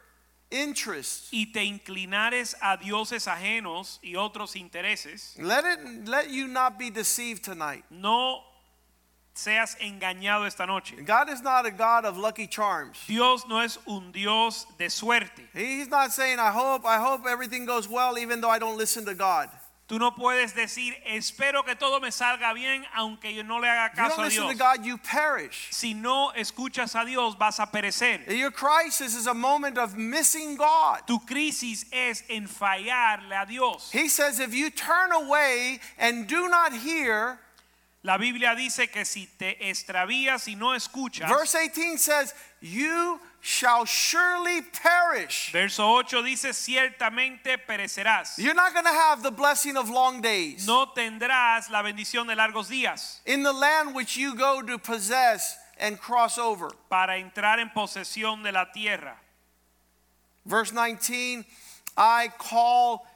interests. 0.50 1.28
y 1.32 1.46
te 1.52 1.64
inclinares 1.64 2.56
a 2.60 2.76
dioses 2.76 3.28
ajenos 3.28 4.00
y 4.02 4.16
otros 4.16 4.56
intereses, 4.56 5.36
Let 5.38 5.64
it 5.64 6.08
let 6.08 6.30
you 6.30 6.48
not 6.48 6.76
be 6.78 6.90
deceived 6.90 7.44
tonight. 7.44 7.84
no 7.90 8.42
seas 9.40 9.76
engañado 9.80 10.46
esta 10.46 10.66
noche. 10.66 10.96
God 11.04 11.30
is 11.30 11.42
not 11.42 11.66
a 11.66 11.70
God 11.70 12.04
of 12.04 12.16
lucky 12.16 12.46
charms. 12.46 12.98
Dios 13.06 13.44
no 13.48 13.60
es 13.60 13.78
un 13.86 14.12
Dios 14.12 14.66
de 14.78 14.90
suerte. 14.90 15.42
He's 15.54 15.88
not 15.88 16.12
saying 16.12 16.38
I 16.38 16.50
hope 16.50 16.84
I 16.84 16.98
hope 16.98 17.26
everything 17.26 17.64
goes 17.64 17.88
well 17.88 18.18
even 18.18 18.40
though 18.40 18.50
I 18.50 18.58
don't 18.58 18.76
listen 18.76 19.04
to 19.06 19.14
God. 19.14 19.48
Tú 19.90 19.98
no 19.98 20.12
puedes 20.12 20.54
decir, 20.54 20.94
espero 21.04 21.64
que 21.64 21.74
todo 21.74 21.98
me 21.98 22.12
salga 22.12 22.54
bien 22.54 22.84
aunque 22.96 23.34
yo 23.34 23.42
no 23.42 23.58
le 23.58 23.66
haga 23.66 23.90
If 23.90 23.96
you 23.96 24.02
don't 24.04 24.10
caso 24.10 24.20
a 24.20 24.24
listen 24.24 24.42
to 24.42 24.54
Dios. 24.54 24.58
God, 24.58 24.86
you 24.86 24.98
perish. 24.98 25.66
Si 25.72 25.94
no 25.94 26.30
escuchas 26.36 26.94
a 26.94 27.04
Dios 27.04 27.34
vas 27.34 27.58
a 27.58 27.66
perecer. 27.66 28.20
Your 28.28 28.52
crisis 28.52 29.16
is 29.16 29.26
a 29.26 29.34
moment 29.34 29.78
of 29.78 29.96
missing 29.96 30.54
God. 30.54 31.00
Tu 31.08 31.18
crisis 31.18 31.86
es 31.92 32.22
en 32.28 32.46
fallarle 32.46 33.42
a 33.42 33.46
Dios. 33.46 33.90
He 33.90 34.08
says 34.08 34.38
if 34.38 34.54
you 34.54 34.70
turn 34.70 35.10
away 35.10 35.80
and 35.98 36.28
do 36.28 36.48
not 36.48 36.72
hear, 36.72 37.40
La 38.02 38.16
Biblia 38.16 38.54
dice 38.54 38.90
que 38.90 39.04
si 39.04 39.26
te 39.26 39.68
extravías 39.68 40.48
y 40.48 40.54
no 40.54 40.74
escuchas, 40.74 41.28
verse 41.28 41.52
18 41.52 41.98
says, 41.98 42.34
you 42.62 43.20
shall 43.42 43.84
surely 43.84 44.62
perish. 44.62 45.52
verso 45.52 45.84
8 45.98 46.22
dice, 46.22 46.54
ciertamente 46.54 47.58
perecerás. 47.58 48.38
You're 48.38 48.54
not 48.54 48.72
going 48.72 48.86
to 48.86 48.90
have 48.90 49.22
the 49.22 49.30
blessing 49.30 49.76
of 49.76 49.90
long 49.90 50.22
days. 50.22 50.66
No 50.66 50.86
tendrás 50.96 51.70
la 51.70 51.82
bendición 51.82 52.26
de 52.26 52.34
largos 52.34 52.70
días 52.70 53.18
In 53.26 53.42
the 53.42 53.52
land 53.52 53.94
which 53.94 54.16
you 54.16 54.34
go 54.34 54.62
to 54.62 54.78
possess 54.78 55.58
and 55.78 55.98
cross 56.00 56.38
over. 56.38 56.70
para 56.88 57.18
entrar 57.18 57.58
en 57.58 57.68
posesión 57.68 58.42
de 58.42 58.50
la 58.50 58.64
tierra. 58.74 59.16
Verse 60.46 60.72
19, 60.72 61.44
I 61.98 62.30
call 62.38 63.06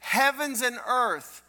heavens 0.00 0.62
and 0.62 0.80
earth 0.84 1.42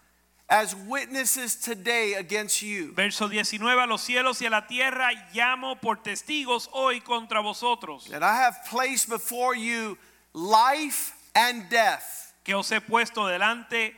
as 0.51 0.75
witnesses 0.75 1.55
today 1.55 2.15
against 2.15 2.61
you. 2.61 2.91
Verso 2.93 3.29
19, 3.29 3.79
a 3.79 3.87
los 3.87 4.01
cielos 4.01 4.41
y 4.41 4.47
a 4.47 4.49
la 4.49 4.67
tierra 4.67 5.09
llamo 5.33 5.79
por 5.79 6.03
testigos 6.03 6.69
hoy 6.73 6.99
contra 6.99 7.41
vosotros, 7.41 8.09
That 8.09 8.21
I 8.21 8.35
have 8.35 8.57
placed 8.69 9.09
before 9.09 9.55
you 9.55 9.97
life 10.33 11.13
and 11.33 11.69
death, 11.69 12.33
que 12.43 12.53
os 12.53 12.69
he 12.69 12.81
puesto 12.81 13.25
delante 13.27 13.93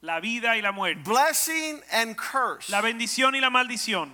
la 0.00 0.20
vida 0.20 0.56
y 0.56 0.60
la 0.60 0.70
muerte, 0.70 1.02
blessing 1.02 1.80
and 1.90 2.16
curse. 2.16 2.70
la 2.70 2.80
bendición 2.80 3.34
y 3.34 3.40
la 3.40 3.50
maldición. 3.50 4.12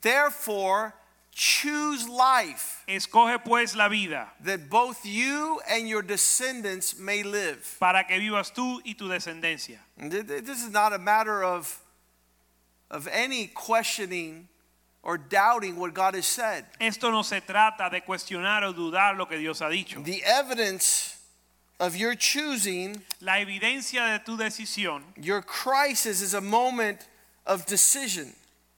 Therefore, 0.00 0.94
choose 1.34 2.08
life, 2.08 2.84
Escoge 2.88 3.42
pues 3.44 3.74
la 3.74 3.88
vida 3.88 4.28
that 4.44 4.70
both 4.70 5.04
you 5.04 5.60
and 5.68 5.88
your 5.88 6.02
descendants 6.02 6.98
may 6.98 7.22
live. 7.22 7.76
para 7.80 8.04
que 8.04 8.16
vivas 8.18 8.52
tú 8.54 8.80
y 8.84 8.94
tu 8.94 9.08
descendencia. 9.08 9.78
And 9.98 10.10
th- 10.12 10.26
th- 10.26 10.44
This 10.44 10.62
is 10.62 10.70
not 10.70 10.92
a 10.92 10.98
matter 10.98 11.42
of, 11.42 11.80
of 12.90 13.08
any 13.08 13.48
questioning 13.48 14.48
or 15.02 15.18
doubting 15.18 15.76
what 15.76 15.92
God 15.92 16.14
has 16.14 16.26
said. 16.26 16.64
Esto 16.80 17.10
no 17.10 17.22
se 17.22 17.40
trata 17.40 17.90
de 17.90 18.00
cuestionar 18.00 18.62
o 18.62 18.72
dudar 18.72 19.16
lo 19.18 19.26
que 19.26 19.36
Dios 19.38 19.58
ha 19.60 19.68
dicho. 19.68 20.02
The 20.04 20.22
evidence 20.24 21.16
of 21.80 21.96
your 21.96 22.14
choosing 22.14 23.02
La 23.20 23.34
evidencia 23.40 24.16
de 24.16 24.22
tu 24.24 24.36
decisión 24.36 25.02
your 25.16 25.42
crisis 25.42 26.20
is 26.22 26.32
a 26.34 26.40
moment 26.40 27.06
of 27.44 27.66
decision. 27.66 28.32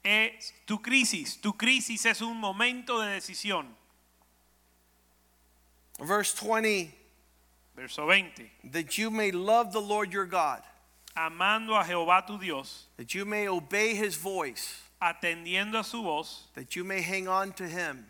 Es 0.06 0.52
tu 0.66 0.78
crisis. 0.78 1.36
Tu 1.36 1.52
crisis 1.52 2.06
es 2.06 2.22
un 2.22 2.38
momento 2.38 3.00
de 3.00 3.08
decisión. 3.08 3.66
Verse 5.98 6.32
20 6.34 6.94
Verso 7.74 8.06
20. 8.06 8.50
that 8.72 8.96
you 8.96 9.10
may 9.10 9.30
love 9.30 9.72
the 9.72 9.80
Lord 9.80 10.12
your 10.12 10.26
God, 10.26 10.62
Amando 11.16 11.78
a 11.78 11.84
Jehová 11.84 12.26
tu 12.26 12.38
Dios, 12.38 12.86
that 12.96 13.14
you 13.14 13.24
may 13.24 13.48
obey 13.48 13.94
his 13.94 14.16
voice, 14.16 14.82
atendiendo 15.00 15.80
a 15.80 15.84
su 15.84 16.02
voz 16.02 16.44
that 16.54 16.76
you 16.76 16.84
may 16.84 17.00
hang 17.02 17.28
on 17.28 17.52
to 17.52 17.66
him, 17.66 18.06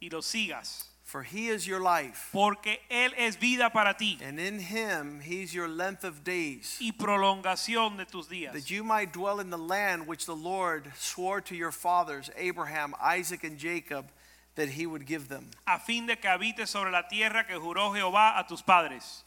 y 0.00 0.08
lo 0.10 0.20
sigas. 0.20 0.84
For 1.12 1.22
he 1.22 1.48
is 1.48 1.66
your 1.66 1.78
life. 1.78 2.30
Porque 2.32 2.80
Él 2.90 3.10
es 3.18 3.36
vida 3.36 3.68
para 3.70 3.94
ti 3.94 4.18
And 4.26 4.40
in 4.40 4.58
him 4.58 5.20
he's 5.20 5.52
your 5.52 5.68
length 5.68 6.04
of 6.04 6.24
days, 6.24 6.78
y 6.80 6.92
prolongación 6.98 7.98
de 7.98 8.06
tus 8.06 8.28
días. 8.28 8.54
that 8.54 8.70
you 8.70 8.82
might 8.82 9.12
dwell 9.12 9.38
in 9.38 9.50
the 9.50 9.58
land 9.58 10.06
which 10.06 10.24
the 10.24 10.34
Lord 10.34 10.90
swore 10.96 11.42
to 11.42 11.54
your 11.54 11.70
fathers, 11.70 12.30
Abraham, 12.38 12.94
Isaac, 12.98 13.44
and 13.44 13.58
Jacob, 13.58 14.06
that 14.54 14.70
he 14.70 14.86
would 14.86 15.04
give 15.04 15.28
them. 15.28 15.50
A 15.66 15.78
fin 15.78 16.06
de 16.06 16.16
que 16.16 16.30
habites 16.30 16.70
sobre 16.70 16.90
la 16.90 17.02
tierra 17.02 17.44
que 17.46 17.58
juró 17.58 17.94
Jehová 17.94 18.40
a 18.40 18.46
tus 18.48 18.62
padres. 18.62 19.22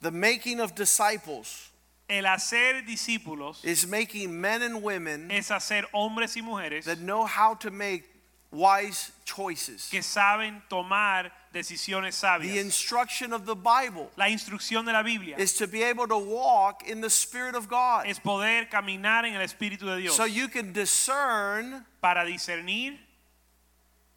The 0.00 0.10
making 0.10 0.58
of 0.58 0.74
disciples 0.74 1.70
El 2.08 2.24
hacer 2.24 2.84
discípulos 2.84 3.64
is 3.64 3.86
making 3.86 4.38
men 4.38 4.62
and 4.62 4.82
women 4.82 5.30
es 5.30 5.48
hacer 5.48 5.84
hombres 5.94 6.36
y 6.36 6.42
mujeres 6.42 6.84
that 6.84 6.98
know 6.98 7.24
how 7.24 7.54
to 7.54 7.70
make 7.70 8.11
wise 8.52 9.12
choices. 9.24 9.88
que 9.90 10.02
saben 10.02 10.62
tomar 10.68 11.32
decisiones 11.52 12.14
sabias. 12.14 12.52
The 12.52 12.58
instruction 12.58 13.32
of 13.32 13.46
the 13.46 13.56
Bible 13.56 14.10
La 14.16 14.26
instrucción 14.26 14.84
de 14.84 14.92
la 14.92 15.02
Biblia 15.02 15.36
is 15.38 15.54
to 15.54 15.66
be 15.66 15.82
able 15.82 16.06
to 16.06 16.18
walk 16.18 16.86
in 16.86 17.00
the 17.00 17.10
Spirit 17.10 17.54
of 17.54 17.68
God 17.68 18.06
es 18.06 18.18
poder 18.18 18.66
caminar 18.70 19.24
en 19.24 19.34
el 19.34 19.40
Espíritu 19.40 19.80
de 19.80 20.02
Dios 20.02 20.14
so 20.14 20.24
you 20.24 20.48
can 20.48 20.72
discern 20.72 21.84
para 22.00 22.24
discernir 22.26 22.98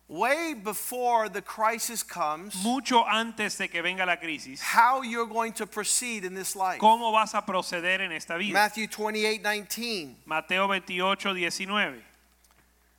way 0.08 0.54
before 0.54 1.30
the 1.30 1.42
crisis 1.42 2.04
comes 2.04 2.54
mucho 2.64 3.04
antes 3.06 3.58
de 3.58 3.68
que 3.68 3.82
venga 3.82 4.06
la 4.06 4.18
crisis 4.18 4.62
how 4.62 5.02
you're 5.02 5.26
going 5.26 5.52
to 5.54 5.66
proceed 5.66 6.26
in 6.26 6.36
this 6.36 6.56
life. 6.56 6.80
cómo 6.80 7.12
vas 7.12 7.34
a 7.34 7.42
proceder 7.42 8.02
en 8.02 8.12
esta 8.12 8.38
vida. 8.38 8.54
Matthew 8.54 8.88
28 8.88 9.42
19. 9.42 10.18
Mateo 10.26 10.68
28, 10.68 11.34
19. 11.34 12.04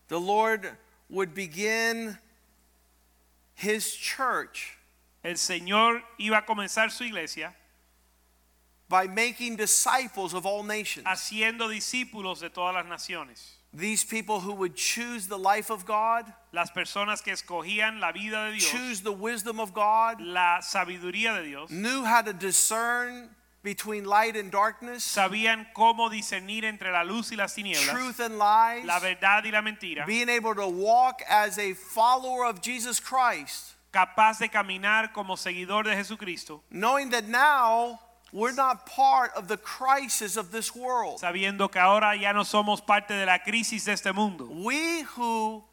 The 0.09 0.19
Lord 0.19 0.76
would 1.09 1.35
begin 1.35 2.19
his 3.55 3.95
church 3.95 4.77
El 5.25 5.35
Señor 5.35 6.03
iba 6.21 6.39
a 6.39 6.43
comenzar 6.43 6.91
su 6.91 7.05
iglesia 7.05 7.53
by 8.89 9.09
making 9.09 9.57
disciples 9.57 10.35
of 10.35 10.47
all 10.47 10.63
nations. 10.63 11.05
haciendo 11.07 11.69
discípulos 11.69 12.41
de 12.41 12.49
todas 12.51 12.75
las 12.75 12.87
naciones. 12.87 13.53
These 13.75 14.05
people 14.05 14.41
who 14.41 14.53
would 14.55 14.75
choose 14.77 15.27
the 15.27 15.37
life 15.37 15.71
of 15.71 15.85
God, 15.85 16.33
Las 16.53 16.71
personas 16.71 17.23
que 17.23 17.33
escogían 17.33 18.01
la 18.01 18.13
vida 18.13 18.47
de 18.47 18.53
Dios, 18.53 18.71
choose 18.71 19.01
the 19.03 19.13
wisdom 19.13 19.59
of 19.61 19.75
God, 19.75 20.21
la 20.21 20.61
sabiduría 20.61 21.37
de 21.37 21.49
Dios, 21.49 21.71
knew 21.71 22.05
how 22.05 22.23
to 22.23 22.33
discern 22.33 23.29
between 23.66 24.04
light 24.04 24.37
and 24.37 24.52
darkness, 24.52 25.02
sabían 25.02 25.66
cómo 25.75 26.08
discernir 26.08 26.64
entre 26.64 26.92
la 26.92 27.02
luz 27.02 27.32
y 27.32 27.37
las 27.37 27.52
tinieblas, 27.52 27.90
truth 27.90 28.20
and 28.20 28.38
lies, 28.38 28.85
la 28.85 29.00
verdad 29.00 29.44
y 29.44 29.50
la 29.50 29.61
mentira, 29.61 30.06
being 30.06 30.28
able 30.28 30.54
to 30.54 30.68
walk 30.68 31.20
as 31.28 31.58
a 31.58 31.75
follower 31.75 32.44
of 32.46 32.62
Jesus 32.62 33.00
Christ, 33.00 33.75
capaz 33.92 34.38
de 34.38 34.49
caminar 34.49 35.12
como 35.12 35.35
seguidor 35.35 35.82
de 35.82 35.96
Jesucristo, 35.96 36.62
knowing 36.70 37.11
that 37.11 37.26
now 37.26 37.99
we're 38.32 38.54
not 38.54 38.87
part 38.87 39.32
of 39.35 39.49
the 39.49 39.56
crisis 39.56 40.37
of 40.37 40.52
this 40.52 40.73
world. 40.73 41.18
sabiendo 41.20 41.68
que 41.68 41.80
ahora 41.80 42.16
ya 42.16 42.32
no 42.32 42.44
somos 42.44 42.80
parte 42.80 43.14
de 43.14 43.26
la 43.26 43.38
crisis 43.38 43.85
de 43.85 43.92
este 43.94 44.12
mundo. 44.14 44.46
We 44.49 45.02
who 45.16 45.64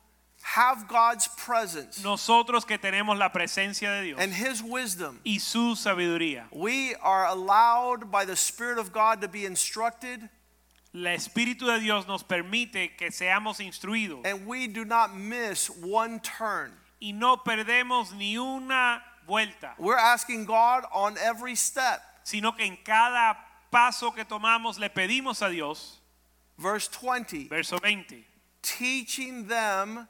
have 0.43 0.87
God's 0.87 1.27
presence 1.29 2.03
Nosotros 2.03 2.65
que 2.65 2.77
tenemos 2.77 3.17
la 3.17 3.29
presencia 3.29 3.89
de 3.99 4.03
Dios 4.03 4.19
and 4.19 4.33
His 4.33 4.61
wisdom, 4.61 5.19
y 5.25 5.37
su 5.39 5.75
sabiduría, 5.75 6.43
we 6.51 6.95
are 7.01 7.25
allowed 7.27 8.11
by 8.11 8.25
the 8.25 8.35
Spirit 8.35 8.77
of 8.77 8.91
God 8.91 9.21
to 9.21 9.27
be 9.27 9.45
instructed, 9.45 10.29
el 10.93 11.01
Espíritu 11.07 11.61
de 11.65 11.79
Dios 11.79 12.07
nos 12.07 12.23
permite 12.23 12.97
que 12.97 13.09
seamos 13.09 13.59
instruidos 13.59 14.21
and 14.25 14.45
we 14.45 14.67
do 14.67 14.85
not 14.85 15.15
miss 15.15 15.69
one 15.69 16.19
turn. 16.19 16.71
y 17.01 17.11
no 17.11 17.37
perdemos 17.37 18.13
ni 18.15 18.37
una 18.37 19.01
vuelta, 19.27 19.73
We're 19.79 19.97
asking 19.97 20.45
God 20.45 20.83
on 20.93 21.17
every 21.17 21.55
step. 21.55 22.01
sino 22.23 22.51
que 22.51 22.65
en 22.65 22.77
cada 22.83 23.37
paso 23.71 24.11
que 24.11 24.23
tomamos 24.23 24.77
le 24.79 24.89
pedimos 24.89 25.41
a 25.41 25.49
Dios, 25.49 25.99
Verse 26.57 26.87
20 26.87 27.47
verso 27.47 27.79
20, 27.79 28.23
teaching 28.61 29.47
them 29.47 30.07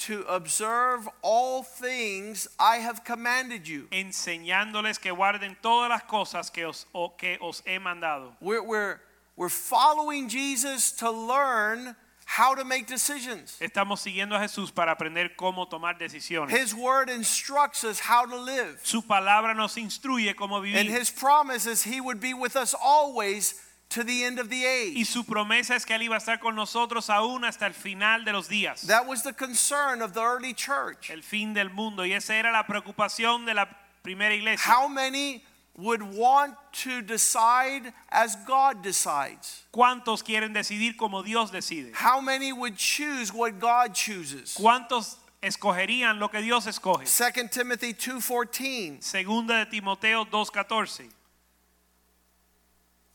to 0.00 0.24
observe 0.28 1.08
all 1.22 1.62
things 1.62 2.48
I 2.58 2.78
have 2.78 3.04
commanded 3.04 3.68
you. 3.68 3.86
enseñándoles 3.90 5.00
que 5.00 5.12
guarden 5.12 5.56
todas 5.62 5.90
las 5.90 6.02
cosas 6.02 6.50
que 6.50 6.66
os, 6.66 6.86
o 6.94 7.10
que 7.10 7.38
os 7.40 7.62
he 7.66 7.78
mandado. 7.78 8.32
We're, 8.40 8.62
we're, 8.62 9.00
we're 9.36 9.48
following 9.48 10.28
Jesus 10.28 10.92
to 10.92 11.10
learn 11.10 11.94
how 12.26 12.54
to 12.54 12.64
make 12.64 12.86
decisions. 12.86 13.58
Estamos 13.60 14.00
siguiendo 14.00 14.36
a 14.36 14.40
Jesús 14.40 14.72
para 14.72 14.92
aprender 14.92 15.34
cómo 15.36 15.68
tomar 15.68 15.98
decisiones. 15.98 16.50
His 16.50 16.74
word 16.74 17.10
instructs 17.10 17.82
us 17.82 17.98
how 17.98 18.24
to 18.24 18.36
live. 18.36 18.78
Su 18.84 19.02
palabra 19.02 19.54
nos 19.54 19.76
instruye 19.76 20.34
cómo 20.36 20.60
vivir. 20.60 20.78
And 20.78 20.88
his 20.88 21.10
promise 21.10 21.66
is 21.66 21.82
he 21.82 22.00
would 22.00 22.20
be 22.20 22.32
with 22.32 22.54
us 22.54 22.74
always 22.74 23.54
to 23.90 24.04
the 24.04 24.24
end 24.24 24.38
of 24.38 24.48
the 24.48 24.64
Y 24.96 25.04
su 25.04 25.24
promesa 25.24 25.74
es 25.74 25.84
que 25.84 25.94
Él 25.94 26.02
iba 26.02 26.14
a 26.14 26.18
estar 26.18 26.38
con 26.40 26.54
nosotros 26.54 27.10
aún 27.10 27.44
hasta 27.44 27.66
el 27.66 27.74
final 27.74 28.24
de 28.24 28.32
los 28.32 28.48
días. 28.48 28.86
That 28.86 29.06
was 29.06 29.22
the 29.22 29.32
concern 29.32 30.00
of 30.00 30.14
the 30.14 30.22
early 30.22 30.54
church. 30.54 31.10
El 31.10 31.22
fin 31.22 31.54
del 31.54 31.70
mundo. 31.70 32.04
Y 32.04 32.12
esa 32.12 32.34
era 32.34 32.52
la 32.52 32.64
preocupación 32.64 33.44
de 33.44 33.54
la 33.54 33.66
primera 34.02 34.34
iglesia. 34.34 34.64
How 34.64 34.88
many 34.88 35.42
would 35.76 36.02
want 36.02 36.54
to 36.72 37.02
decide 37.02 37.92
as 38.10 38.36
God 38.46 38.82
decides? 38.82 39.64
¿Cuántos 39.72 40.22
quieren 40.22 40.52
decidir 40.52 40.96
como 40.96 41.22
Dios 41.22 41.50
decide? 41.50 41.92
How 41.94 42.20
many 42.20 42.52
would 42.52 42.76
choose 42.76 43.32
what 43.32 43.58
God 43.58 43.94
chooses? 43.94 44.54
¿Cuántos 44.54 45.16
escogerían 45.42 46.18
lo 46.18 46.28
que 46.28 46.40
Dios 46.42 46.66
escoge? 46.66 47.06
2 47.06 47.50
Timothy 47.50 47.94
2:14 47.94 49.02
Segunda 49.02 49.58
de 49.58 49.66
Timoteo 49.66 50.26
2:14. 50.26 51.19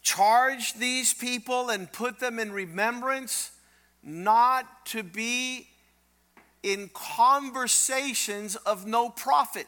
Charge 0.06 0.76
these 0.76 1.16
people 1.16 1.72
and 1.72 1.92
put 1.92 2.20
them 2.20 2.38
in 2.38 2.52
remembrance 2.52 3.50
not 4.04 4.86
to 4.86 5.02
be 5.02 5.68
in 6.62 6.92
conversations 6.94 8.56
of 8.56 8.86
no 8.86 9.10
profit. 9.10 9.68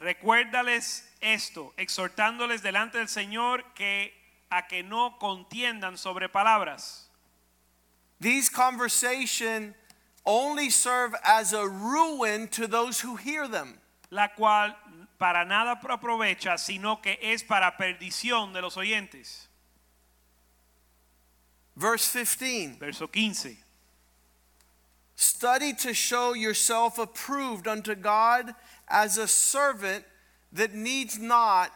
Recuérdales 0.00 1.02
esto, 1.20 1.72
exhortándoles 1.76 2.62
delante 2.62 2.98
del 2.98 3.08
Señor 3.08 3.62
que 3.74 4.12
a 4.52 4.68
que 4.68 4.84
no 4.84 5.16
contiendan 5.20 5.98
sobre 5.98 6.28
palabras. 6.28 7.08
These 8.20 8.48
conversations 8.50 9.74
only 10.24 10.70
serve 10.70 11.12
as 11.24 11.52
a 11.52 11.66
ruin 11.66 12.46
to 12.48 12.68
those 12.68 13.00
who 13.00 13.16
hear 13.16 13.48
them. 13.48 13.80
La 14.10 14.34
cual 14.34 14.76
para 15.18 15.44
nada 15.44 15.72
aprovecha, 15.72 16.58
sino 16.58 17.00
que 17.00 17.18
es 17.22 17.42
para 17.42 17.76
perdición 17.76 18.52
de 18.52 18.60
los 18.60 18.76
oyentes. 18.76 19.48
Verse 21.76 22.12
15 22.12 22.78
Verso 22.78 23.06
15. 23.06 23.56
Study 25.16 25.74
to 25.74 25.94
show 25.94 26.34
yourself 26.34 26.98
approved 26.98 27.68
unto 27.68 27.94
God 27.94 28.54
as 28.88 29.18
a 29.18 29.28
servant 29.28 30.04
that 30.52 30.74
needs 30.74 31.18
not 31.18 31.70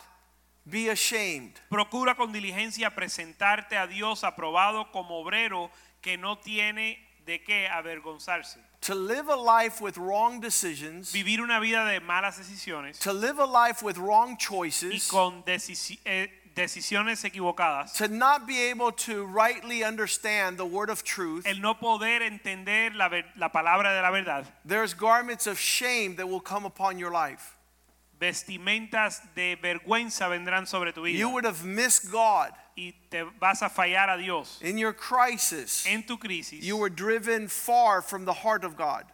be 0.69 0.89
ashamed. 0.89 1.61
Procura 1.71 2.17
con 2.17 2.33
diligencia 2.33 2.91
presentarte 2.95 3.77
a 3.77 3.87
Dios 3.87 4.25
aprobado 4.25 4.91
como 4.91 5.23
obrero 5.23 5.71
que 6.01 6.17
no 6.17 6.39
tiene 6.39 6.99
de 7.27 7.39
qué 7.43 7.67
avergonzarse. 7.69 8.59
To 8.83 8.95
live 8.95 9.29
a 9.29 9.37
life 9.37 9.81
with 9.81 9.97
wrong 9.97 10.41
decisions, 10.41 11.13
Vivir 11.13 11.41
una 11.41 11.59
vida 11.59 11.85
de 11.87 12.01
malas 12.01 12.37
decisiones 12.39 12.99
to 13.01 13.13
live 13.13 13.39
a 13.39 13.47
life 13.47 13.83
with 13.83 13.97
wrong 13.97 14.37
choices. 14.37 14.93
y 14.93 15.01
con 15.11 15.43
eh, 15.47 16.29
decisiones 16.55 17.25
equivocadas. 17.25 17.95
to 17.95 18.09
not 18.09 18.47
be 18.47 18.71
able 18.71 18.93
to 18.93 19.25
rightly 19.27 19.83
understand 19.83 20.59
the 20.59 20.67
word 20.67 20.91
of 20.91 21.03
truth, 21.03 21.47
El 21.47 21.61
no 21.61 21.75
poder 21.75 22.21
entender 22.23 22.95
la, 22.95 23.09
la 23.37 23.49
palabra 23.49 23.95
de 23.95 24.03
la 24.03 24.11
verdad. 24.11 24.47
there's 24.67 24.93
garments 24.95 25.47
of 25.47 25.59
shame 25.59 26.17
that 26.17 26.29
will 26.29 26.41
come 26.41 26.67
upon 26.67 26.99
your 26.99 27.11
life. 27.11 27.57
Vestimentas 28.21 29.21
de 29.35 29.57
vergüenza 29.57 30.29
vendrán 30.29 30.67
sobre 30.67 30.93
tu 30.93 31.03
vida. 31.03 31.19
You 31.19 31.29
would 31.31 31.45
have 31.45 31.65
missed 31.65 32.11
God 32.11 32.53
y 32.77 32.93
te 33.11 33.25
vas 33.41 33.63
a 33.63 33.69
fallar 33.69 34.09
a 34.11 34.19
Dios. 34.19 34.59
in 34.63 34.77
your 34.79 34.93
crisis. 34.93 35.87
En 35.87 36.03
tu 36.03 36.17
crisis 36.17 36.65
You 36.65 36.77
were 36.77 36.91
driven 36.91 37.49
far 37.49 38.03
from 38.03 38.25
the 38.25 38.33
heart 38.33 38.65
of 38.65 38.77
God. 38.77 39.05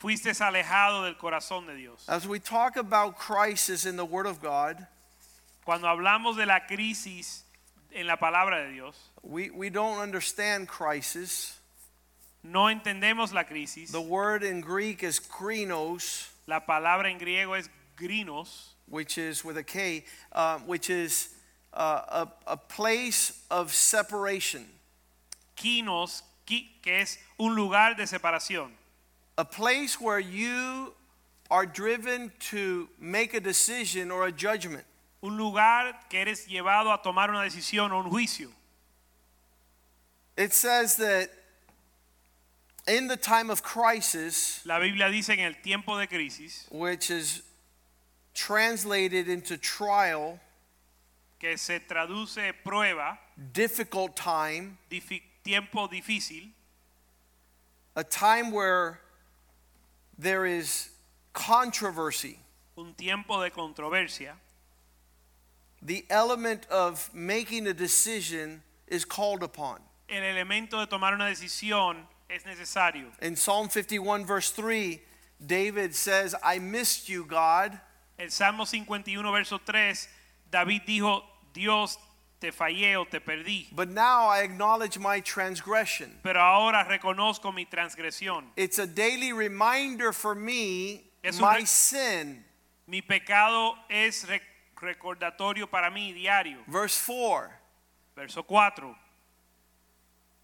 fuiste 0.00 0.26
alejado 0.40 1.04
del 1.04 1.14
corazón 1.14 1.66
de 1.66 1.76
Dios. 1.76 2.04
As 2.08 2.26
we 2.26 2.38
talk 2.38 2.76
about 2.76 3.16
crisis 3.16 3.86
in 3.86 3.96
the 3.96 4.04
Word 4.04 4.26
of 4.26 4.40
God, 4.42 4.86
Cuando 5.64 5.86
hablamos 5.88 6.36
de 6.36 6.46
la 6.46 6.60
crisis 6.60 7.42
en 7.92 8.06
la 8.06 8.16
palabra 8.16 8.66
de 8.66 8.72
Dios, 8.72 8.94
we, 9.22 9.50
we 9.50 9.68
don't 9.70 9.98
understand 9.98 10.68
crisis. 10.68 11.58
no 12.44 12.66
entendemos 12.66 13.32
la 13.32 13.42
crisis. 13.42 13.90
The 13.90 14.00
word 14.00 14.44
in 14.44 14.60
Greek 14.60 15.02
is 15.02 15.18
krinos, 15.18 16.28
La 16.46 16.60
palabra 16.60 17.06
en 17.10 17.18
griego 17.18 17.58
es 17.58 17.68
grinos, 17.98 18.74
which 18.88 19.18
is 19.18 19.44
with 19.44 19.56
a 19.56 19.64
K, 19.64 20.04
uh, 20.32 20.58
which 20.60 20.88
is 20.90 21.30
uh, 21.76 22.24
a, 22.26 22.52
a 22.52 22.56
place 22.56 23.32
of 23.50 23.72
separation, 23.72 24.64
kinos, 25.56 26.22
ki- 26.46 26.70
que 26.82 26.94
es 26.94 27.18
un 27.38 27.54
lugar 27.54 27.94
de 27.94 28.04
separación. 28.04 28.70
a 29.38 29.44
place 29.44 30.00
where 30.00 30.18
you 30.18 30.94
are 31.50 31.66
driven 31.66 32.32
to 32.40 32.88
make 32.98 33.34
a 33.34 33.40
decision 33.40 34.10
or 34.10 34.26
a 34.26 34.32
judgment. 34.32 34.84
Un 35.22 35.36
lugar 35.36 35.92
que 36.08 36.18
eres 36.20 36.46
llevado 36.48 36.90
a 36.92 37.02
tomar 37.02 37.28
una 37.28 37.40
decisión 37.44 37.92
o 37.92 37.98
un 38.00 38.10
juicio. 38.10 38.48
It 40.38 40.52
says 40.54 40.96
that 40.96 41.28
in 42.88 43.08
the 43.08 43.16
time 43.16 43.50
of 43.50 43.62
crisis, 43.62 44.60
La 44.64 44.78
Biblia 44.80 45.10
dice 45.10 45.30
en 45.30 45.40
el 45.40 45.54
tiempo 45.62 45.98
de 45.98 46.06
crisis, 46.06 46.66
which 46.70 47.10
is 47.10 47.42
translated 48.34 49.28
into 49.28 49.56
trial, 49.58 50.38
que 51.38 51.56
se 51.56 51.80
traduce 51.80 52.52
prueba, 52.64 53.18
difficult 53.52 54.16
time, 54.16 54.78
tiempo 55.42 55.88
difícil, 55.88 56.50
a 57.94 58.04
time 58.04 58.50
where 58.50 59.00
there 60.18 60.46
is 60.46 60.90
controversy, 61.32 62.38
un 62.76 62.94
tiempo 62.94 63.42
de 63.42 63.50
controversia, 63.50 64.32
the 65.82 66.04
element 66.10 66.66
of 66.70 67.10
making 67.14 67.66
a 67.66 67.74
decision 67.74 68.62
is 68.88 69.04
called 69.04 69.42
upon. 69.42 69.80
el 70.08 70.22
elemento 70.22 70.78
de 70.78 70.86
tomar 70.86 71.14
una 71.14 71.26
decisión 71.26 71.96
es 72.28 72.44
necesario. 72.44 73.10
In 73.20 73.36
Psalm 73.36 73.68
51, 73.68 74.24
verse 74.24 74.50
3, 74.52 75.00
David 75.44 75.94
says, 75.94 76.34
I 76.42 76.58
missed 76.58 77.08
you, 77.08 77.24
God. 77.24 77.78
El 78.18 78.30
Salmo 78.30 78.64
51, 78.64 79.30
verso 79.30 79.58
3, 79.58 80.08
David 80.50 80.82
dijo, 80.86 81.22
Dios, 81.52 81.98
te 82.38 82.52
fallé 82.52 82.96
o 82.96 83.04
te 83.06 83.20
perdí, 83.20 83.68
But 83.72 83.88
now 83.88 84.28
I 84.28 84.40
acknowledge 84.40 84.98
my 84.98 85.20
transgression. 85.20 86.18
pero 86.22 86.40
ahora 86.40 86.84
reconozco 86.84 87.52
mi 87.52 87.64
transgresión. 87.66 88.44
It's 88.56 88.78
a 88.78 88.86
daily 88.86 89.32
reminder 89.32 90.12
for 90.12 90.34
me, 90.34 91.04
Es 91.22 91.40
my 91.40 91.64
sin. 91.64 92.44
Mi 92.86 93.00
pecado 93.02 93.74
es 93.88 94.26
re- 94.28 94.42
recordatorio 94.80 95.66
para 95.68 95.90
mí 95.90 96.12
diario. 96.12 96.58
Verse 96.68 96.96
4 97.04 97.50
Verso 98.14 98.42
4. 98.44 98.96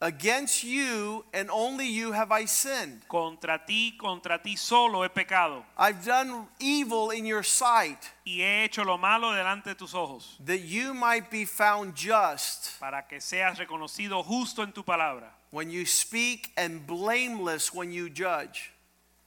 Against 0.03 0.65
you 0.65 1.25
and 1.33 1.49
only 1.49 1.87
you 1.87 2.11
have 2.11 2.33
I 2.33 2.47
sinned. 2.47 3.07
Contra 3.09 3.61
ti, 3.65 3.93
contra 3.97 4.37
ti 4.43 4.57
solo 4.57 5.05
he 5.05 5.09
pecado 5.09 5.65
I've 5.79 6.05
done 6.05 6.49
evil 6.59 7.11
in 7.11 7.25
your 7.25 7.45
sight, 7.45 8.11
y 8.27 8.43
he 8.43 8.65
hecho 8.65 8.83
lo 8.85 8.99
malo 8.99 9.33
delante 9.33 9.67
de 9.67 9.75
tus 9.77 9.95
ojos, 9.95 10.39
that 10.45 10.59
you 10.59 10.93
might 10.93 11.31
be 11.31 11.45
found 11.45 11.95
just 11.95 12.81
para 12.81 13.05
que 13.09 13.21
seas 13.21 13.59
reconocido 13.59 14.25
justo 14.25 14.65
en 14.65 14.73
tu 14.73 14.83
palabra 14.83 15.29
when 15.53 15.71
you 15.71 15.87
speak 15.87 16.51
and 16.57 16.85
blameless 16.85 17.73
when 17.73 17.93
you 17.93 18.11
judge. 18.11 18.73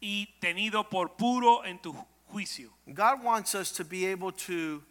y 0.01 0.27
tenido 0.39 0.89
por 0.89 1.15
puro 1.15 1.63
en 1.63 1.79
tu 1.79 1.95
juicio. 2.31 2.69
God 2.93 3.23
wants 3.23 3.55
us 3.55 3.71
to 3.71 3.83
be 3.83 4.05
able 4.05 4.31
to 4.31 4.83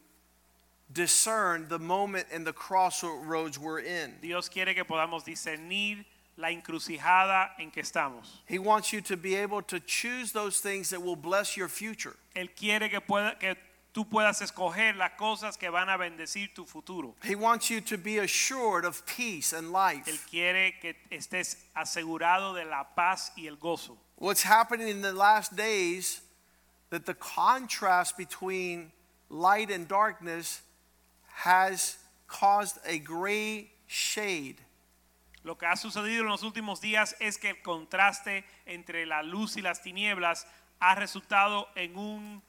discern 0.94 1.66
the 1.68 1.78
moment 1.78 2.26
and 2.33 2.46
the 2.46 2.52
crossroads 2.52 3.59
we're 3.59 3.80
in. 3.80 4.14
Dios 4.22 4.48
quiere 4.48 4.74
que 4.74 4.85
podamos 4.85 5.24
discernir 5.24 6.04
la 6.37 6.48
encrucijada 6.48 7.50
en 7.59 7.70
que 7.70 7.83
estamos. 7.83 8.26
He 8.46 8.59
wants 8.59 8.92
you 8.92 9.00
to 9.02 9.16
be 9.16 9.35
able 9.35 9.62
to 9.62 9.80
choose 9.80 10.33
those 10.33 10.61
things 10.61 10.90
that 10.90 11.02
will 11.02 11.16
bless 11.16 11.57
your 11.57 11.68
future. 11.68 12.16
Él 12.35 12.48
quiere 12.54 12.88
que, 12.88 13.00
pueda, 13.00 13.38
que 13.38 13.57
tú 13.92 14.09
puedas 14.09 14.40
escoger 14.40 14.96
las 14.96 15.12
cosas 15.18 15.57
que 15.57 15.70
van 15.70 15.88
a 15.88 15.96
bendecir 15.96 16.54
tu 16.54 16.64
futuro. 16.64 17.14
He 17.22 17.37
wants 17.37 17.70
you 17.70 17.80
to 17.83 17.98
be 17.98 18.18
assured 18.18 18.85
of 18.85 19.04
peace 19.07 19.52
and 19.52 19.72
life. 19.72 20.07
Él 20.07 20.18
quiere 20.28 20.74
que 20.80 20.94
estés 21.11 21.57
asegurado 21.76 22.54
de 22.54 22.64
la 22.64 22.85
paz 22.96 23.30
y 23.37 23.46
el 23.46 23.57
gozo. 23.57 23.96
What's 24.16 24.42
happening 24.42 24.88
in 24.88 25.02
the 25.02 25.12
last 25.12 25.57
days 25.57 26.20
that 26.90 27.07
the 27.07 27.14
contrast 27.14 28.16
between 28.16 28.92
light 29.28 29.70
and 29.70 29.88
darkness 29.88 30.62
has 31.34 31.98
caused 32.26 32.78
a 32.86 32.98
gray 32.98 33.70
shade. 33.86 34.56
Lo 35.42 35.56
que 35.56 35.66
ha 35.66 35.76
sucedido 35.76 36.22
en 36.22 36.28
los 36.28 36.42
últimos 36.42 36.80
días 36.80 37.16
es 37.20 37.36
que 37.36 37.50
el 37.50 37.62
contraste 37.62 38.44
entre 38.64 39.04
la 39.04 39.22
luz 39.22 39.56
y 39.56 39.62
las 39.62 39.82
tinieblas 39.82 40.46
ha 40.80 40.94
resultado 40.94 41.68
en 41.76 41.96
un 41.98 42.42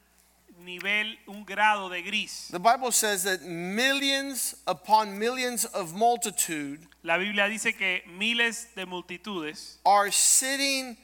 nivel, 0.58 1.18
un 1.26 1.44
grado 1.44 1.90
de 1.90 2.02
gris. 2.02 2.48
The 2.50 2.58
Bible 2.58 2.92
says 2.92 3.24
that 3.24 3.42
millions 3.42 4.56
upon 4.66 5.18
millions 5.18 5.66
of 5.66 5.92
multitude 5.92 6.88
La 7.02 7.18
Biblia 7.18 7.46
dice 7.48 7.76
que 7.76 8.02
miles 8.06 8.74
de 8.74 8.86
multitudes 8.86 9.78
are 9.84 10.10
sitting 10.10 10.96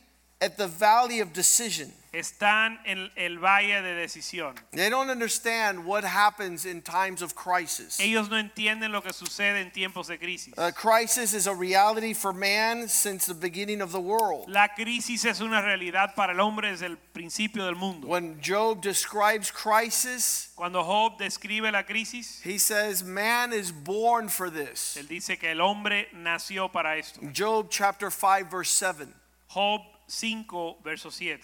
at 0.42 0.56
the 0.56 0.66
valley 0.66 1.20
of 1.20 1.32
decision. 1.32 1.92
están 2.12 2.78
en 2.84 3.10
el 3.16 3.38
valle 3.38 3.80
de 3.80 3.94
decisión. 3.94 4.54
They 4.72 4.90
don't 4.90 5.08
understand 5.08 5.86
what 5.86 6.04
happens 6.04 6.66
in 6.66 6.82
times 6.82 7.22
of 7.22 7.34
crisis. 7.34 7.98
Ellos 8.00 8.28
no 8.28 8.36
entienden 8.36 8.92
lo 8.92 9.00
que 9.00 9.12
sucede 9.12 9.62
en 9.62 9.70
tiempos 9.70 10.08
de 10.08 10.18
crisis. 10.18 10.52
A 10.58 10.72
crisis 10.72 11.32
is 11.32 11.46
a 11.46 11.54
reality 11.54 12.12
for 12.12 12.34
man 12.34 12.86
since 12.88 13.24
the 13.24 13.34
beginning 13.34 13.80
of 13.80 13.92
the 13.92 14.00
world. 14.00 14.46
La 14.48 14.68
crisis 14.68 15.24
es 15.24 15.40
una 15.40 15.62
realidad 15.62 16.14
para 16.14 16.34
el 16.34 16.40
hombre 16.40 16.70
desde 16.70 16.86
el 16.86 16.96
principio 17.14 17.64
del 17.64 17.76
mundo. 17.76 18.06
When 18.08 18.40
Job 18.42 18.82
describes 18.82 19.50
crisis, 19.50 20.50
Cuando 20.54 20.82
Job 20.82 21.18
describe 21.18 21.72
la 21.72 21.84
crisis, 21.84 22.42
he 22.44 22.58
says 22.58 23.02
man 23.02 23.54
is 23.54 23.72
born 23.72 24.28
for 24.28 24.50
this. 24.50 24.98
él 25.00 25.08
dice 25.08 25.38
que 25.38 25.50
el 25.50 25.60
hombre 25.62 26.08
nació 26.14 26.70
para 26.70 26.98
esto. 26.98 27.20
Job 27.32 27.70
chapter 27.70 28.10
5 28.10 28.50
verse 28.50 28.70
7. 28.70 29.08
Job 29.48 29.80
5, 30.12 30.84
verso 30.84 31.08
7. 31.08 31.40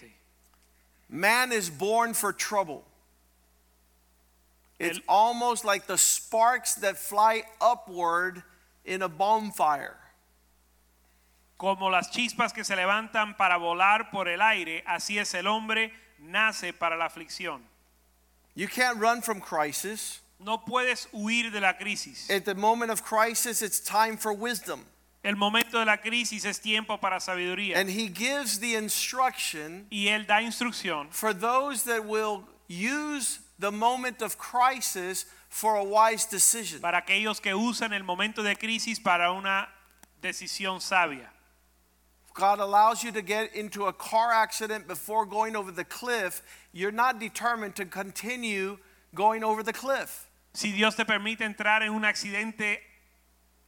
Man 1.09 1.51
is 1.51 1.69
born 1.71 2.13
for 2.13 2.31
trouble. 2.31 2.83
It's 4.77 4.99
El- 4.99 5.03
almost 5.07 5.65
like 5.65 5.87
the 5.87 5.97
sparks 5.97 6.75
that 6.75 6.95
fly 6.95 7.43
upward 7.59 8.43
in 8.85 9.01
a 9.01 9.09
bonfire. 9.09 9.97
Como 11.57 11.89
las 11.89 12.09
chispas 12.11 12.53
que 12.53 12.63
se 12.63 12.75
levantan 12.75 13.35
para 13.35 13.57
volar 13.57 14.11
por 14.11 14.27
el 14.27 14.41
aire, 14.41 14.83
así 14.87 15.17
es 15.19 15.33
el 15.33 15.47
hombre 15.47 15.91
nace 16.19 16.71
para 16.71 16.95
la 16.95 17.07
aflicción. 17.09 17.61
You 18.53 18.67
can't 18.67 18.99
run 18.99 19.21
from 19.21 19.41
crisis. 19.41 20.19
No 20.39 20.59
puedes 20.59 21.07
huir 21.11 21.51
de 21.51 21.59
la 21.59 21.73
crisis. 21.73 22.29
At 22.29 22.45
the 22.45 22.55
moment 22.55 22.91
of 22.91 23.03
crisis, 23.03 23.61
it's 23.61 23.79
time 23.79 24.15
for 24.15 24.31
wisdom. 24.31 24.85
El 25.23 25.35
momento 25.35 25.79
de 25.79 25.85
la 25.85 25.97
crisis 25.97 26.45
es 26.45 26.59
tiempo 26.59 26.97
para 26.97 27.19
sabiduría. 27.19 27.75
And 27.75 27.89
he 27.89 28.07
gives 28.07 28.59
the 28.59 28.75
instruction 28.75 29.87
Y 29.91 30.07
él 30.07 30.25
da 30.25 30.41
instrucción 30.41 31.11
for 31.11 31.33
those 31.33 31.83
that 31.83 32.05
will 32.05 32.45
use 32.69 33.39
the 33.59 33.71
moment 33.71 34.21
of 34.21 34.37
crisis 34.37 35.25
for 35.49 35.75
a 35.75 35.83
wise 35.83 36.25
decision. 36.25 36.79
para 36.79 37.01
aquellos 37.01 37.41
que 37.41 37.53
usan 37.53 37.91
el 37.93 38.03
momento 38.03 38.41
de 38.43 38.55
crisis 38.55 38.99
para 38.99 39.33
una 39.33 39.67
decisión 40.21 40.79
sabia. 40.79 41.29
God 42.33 42.59
allows 42.59 43.03
you 43.03 43.11
to 43.11 43.21
get 43.21 43.53
into 43.53 43.87
a 43.87 43.93
car 43.93 44.31
accident 44.31 44.87
before 44.87 45.25
going 45.25 45.57
over 45.57 45.71
the 45.71 45.83
cliff, 45.83 46.41
you're 46.71 46.91
not 46.91 47.19
determined 47.19 47.75
to 47.75 47.85
continue 47.85 48.77
going 49.13 49.43
over 49.43 49.63
the 49.63 49.73
cliff. 49.73 50.27
Si 50.53 50.71
Dios 50.71 50.95
te 50.95 51.03
permite 51.03 51.41
entrar 51.41 51.81
en 51.81 51.89
un 51.89 52.03
accidente 52.03 52.77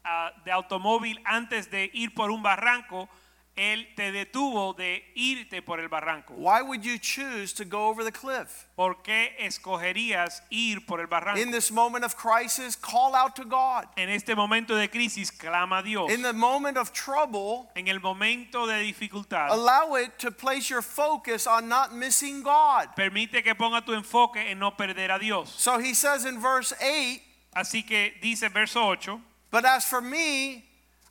ah, 0.04 0.32
de 0.46 0.52
automóvil 0.52 1.20
antes 1.26 1.70
de 1.70 1.90
ir 1.94 2.14
por 2.14 2.32
un 2.32 2.42
barranco, 2.42 3.10
Él 3.58 3.86
te 3.98 4.14
detuvo 4.14 4.74
de 4.74 5.04
irte 5.14 5.62
por 5.62 5.82
el 5.82 5.90
barranco. 5.90 6.34
Why 6.36 6.62
would 6.62 6.84
you 6.84 6.98
choose 6.98 7.54
to 7.56 7.66
go 7.66 7.90
over 7.90 8.02
the 8.02 8.12
cliff? 8.12 8.66
¿Por 8.78 9.04
qué 9.04 9.36
escogerías 9.40 10.42
ir 10.50 10.86
por 10.86 11.02
el 11.02 11.08
barranco? 11.08 11.38
In 11.38 11.52
this 11.52 11.70
moment 11.70 12.06
of 12.06 12.16
crisis, 12.16 12.78
call 12.78 13.14
out 13.14 13.36
to 13.36 13.44
God. 13.44 13.88
En 13.98 14.08
este 14.08 14.36
momento 14.36 14.74
de 14.74 14.88
crisis, 14.88 15.30
clama 15.32 15.80
a 15.80 15.84
Dios. 15.84 16.10
In 16.10 16.22
the 16.22 16.32
moment 16.32 16.78
of 16.78 16.94
trouble, 16.94 17.70
En 17.76 17.90
el 17.90 18.00
momento 18.00 18.66
de 18.66 18.80
dificultad, 18.80 19.50
allow 19.52 19.96
it 19.98 20.18
to 20.18 20.32
place 20.32 20.70
your 20.70 20.82
focus 20.82 21.46
on 21.46 21.68
not 21.68 21.94
missing 21.94 22.42
God. 22.44 22.96
permite 22.96 23.44
que 23.44 23.54
ponga 23.54 23.86
tu 23.86 23.92
enfoque 23.94 24.38
en 24.38 24.60
no 24.60 24.72
perder 24.72 25.12
a 25.14 25.20
Dios. 25.20 25.54
So 25.58 25.78
he 25.78 25.94
says 25.94 26.24
in 26.26 26.40
verse 26.40 26.74
8, 26.82 27.22
Así 27.54 27.86
que 27.86 28.14
dice 28.22 28.48
verso 28.50 28.82
8, 28.82 29.20
But 29.52 29.66
as 29.66 29.86
for 29.86 30.02
me, 30.02 30.64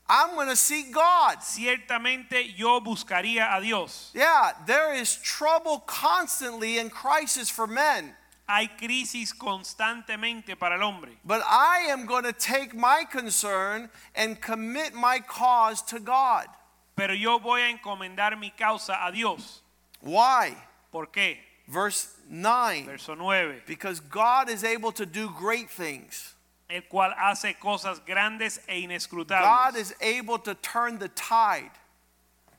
I'm 0.09 0.35
going 0.35 0.49
to 0.49 0.57
seek 0.57 0.93
God. 0.93 1.39
ciertamente 1.39 2.57
yo 2.57 2.81
buscaría 2.81 3.57
a 3.57 3.61
Dios. 3.61 4.11
Yeah, 4.13 4.53
there 4.67 4.93
is 4.93 5.15
trouble 5.17 5.81
constantly 5.87 6.79
and 6.79 6.91
crisis 6.91 7.49
for 7.49 7.69
men. 7.69 8.15
Hay 8.49 8.69
crisis 8.77 9.33
constantemente 9.33 10.59
para 10.59 10.75
el 10.75 10.81
hombre. 10.83 11.11
But 11.25 11.43
I 11.49 11.87
am 11.91 12.07
going 12.07 12.25
to 12.25 12.33
take 12.33 12.75
my 12.75 13.05
concern 13.05 13.89
and 14.17 14.41
commit 14.41 14.95
my 14.95 15.21
cause 15.21 15.83
to 15.83 16.01
God. 16.01 16.49
Pero 16.97 17.15
yo 17.15 17.39
voy 17.39 17.61
a 17.61 17.73
encomendar 17.73 18.37
mi 18.37 18.53
causa 18.59 19.07
a 19.07 19.13
Dios. 19.13 19.61
Why? 20.01 20.57
¿Por 20.91 21.07
qué? 21.07 21.37
Verse 21.69 22.09
9. 22.29 22.87
Verso 22.87 23.15
9. 23.15 23.63
Because 23.67 24.01
God 24.01 24.51
is 24.51 24.65
able 24.65 24.91
to 24.93 25.07
do 25.07 25.31
great 25.31 25.71
things. 25.71 26.35
El 26.71 26.83
cual 26.83 27.13
hace 27.19 27.55
cosas 27.55 28.01
grandes 28.07 28.61
e 28.69 28.81
God 28.83 28.91
inescrutables. 28.91 29.77
is 29.77 29.95
able 30.01 30.39
to 30.39 30.55
turn 30.55 30.99
the 30.99 31.09
tide. 31.09 31.71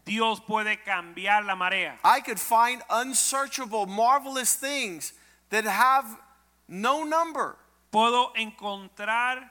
Dios 0.04 0.39
puede 0.39 0.80
cambiar 0.86 1.45
la 1.45 1.56
marea. 1.56 1.97
I 2.04 2.19
could 2.21 2.39
find 2.39 2.82
unsearchable, 2.89 3.86
marvelous 3.86 4.56
things 4.56 5.13
that 5.50 5.63
have 5.65 6.06
no 6.67 7.04
number. 7.04 7.56
Puedo 7.93 8.34
encontrar 8.36 9.50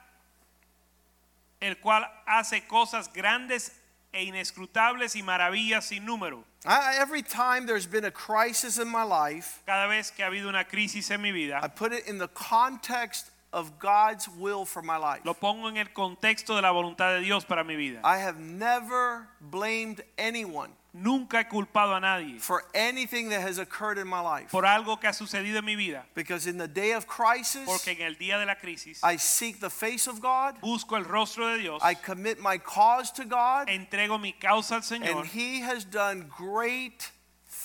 el 1.61 1.75
cual 1.75 2.05
hace 2.27 2.61
cosas 2.67 3.07
grandes 3.11 3.71
e 4.13 4.25
inescrutables 4.25 5.15
y 5.15 5.21
maravillas 5.21 5.83
sin 5.83 6.05
número. 6.05 6.43
I, 6.65 6.97
every 6.99 7.21
time 7.23 7.65
there's 7.65 7.87
been 7.87 8.05
a 8.05 8.11
crisis 8.11 8.77
in 8.77 8.87
my 8.87 9.03
life, 9.03 9.63
Cada 9.65 9.87
vez 9.87 10.11
que 10.11 10.23
ha 10.23 10.29
habido 10.29 10.47
una 10.47 10.63
crisis 10.63 11.09
en 11.09 11.21
mi 11.21 11.29
I 11.29 11.31
vida, 11.31 11.71
put 11.75 11.93
it 11.93 12.07
in 12.07 12.17
the 12.17 12.27
context 12.29 13.31
of 13.53 13.79
God's 13.79 14.27
will 14.29 14.65
for 14.65 14.81
my 14.81 14.97
life. 14.97 15.21
lo 15.25 15.33
pongo 15.33 15.67
en 15.67 15.77
el 15.77 15.87
contexto 15.93 16.55
de 16.55 16.61
la 16.61 16.71
voluntad 16.71 17.15
de 17.15 17.21
Dios 17.21 17.45
para 17.45 17.63
mi 17.63 17.75
vida. 17.75 18.01
I 18.03 18.17
have 18.17 18.39
never 18.39 19.27
blamed 19.39 20.01
anyone 20.17 20.71
Nunca 20.93 21.39
he 21.39 21.43
culpado 21.45 21.95
a 21.95 22.01
nadie 22.01 22.37
for 22.39 22.65
anything 22.73 23.29
that 23.29 23.41
has 23.41 23.59
occurred 23.59 23.97
in 23.97 24.07
my 24.07 24.19
life. 24.19 24.51
por 24.51 24.65
algo 24.65 24.99
que 24.99 25.07
ha 25.07 25.13
sucedido 25.13 25.57
en 25.59 25.65
mi 25.65 25.75
vida, 25.75 26.03
Because 26.13 26.47
in 26.47 26.57
the 26.57 26.67
day 26.67 26.91
of 26.91 27.07
crisis, 27.07 27.65
porque 27.65 27.95
en 27.97 28.01
el 28.01 28.15
día 28.15 28.37
de 28.37 28.45
la 28.45 28.55
crisis 28.55 29.01
I 29.01 29.15
seek 29.15 29.61
the 29.61 29.69
face 29.69 30.07
of 30.07 30.19
God, 30.21 30.59
busco 30.61 30.97
el 30.97 31.05
rostro 31.05 31.47
de 31.55 31.59
Dios, 31.61 31.81
I 31.81 31.93
commit 31.95 32.39
my 32.39 32.57
cause 32.57 33.09
to 33.13 33.23
God, 33.23 33.69
entrego 33.69 34.19
mi 34.19 34.33
causa 34.33 34.75
al 34.75 34.81
Señor 34.81 35.15
and 35.15 35.25
He 35.27 35.61
has 35.61 35.85
done 35.85 36.29
great 36.37 37.09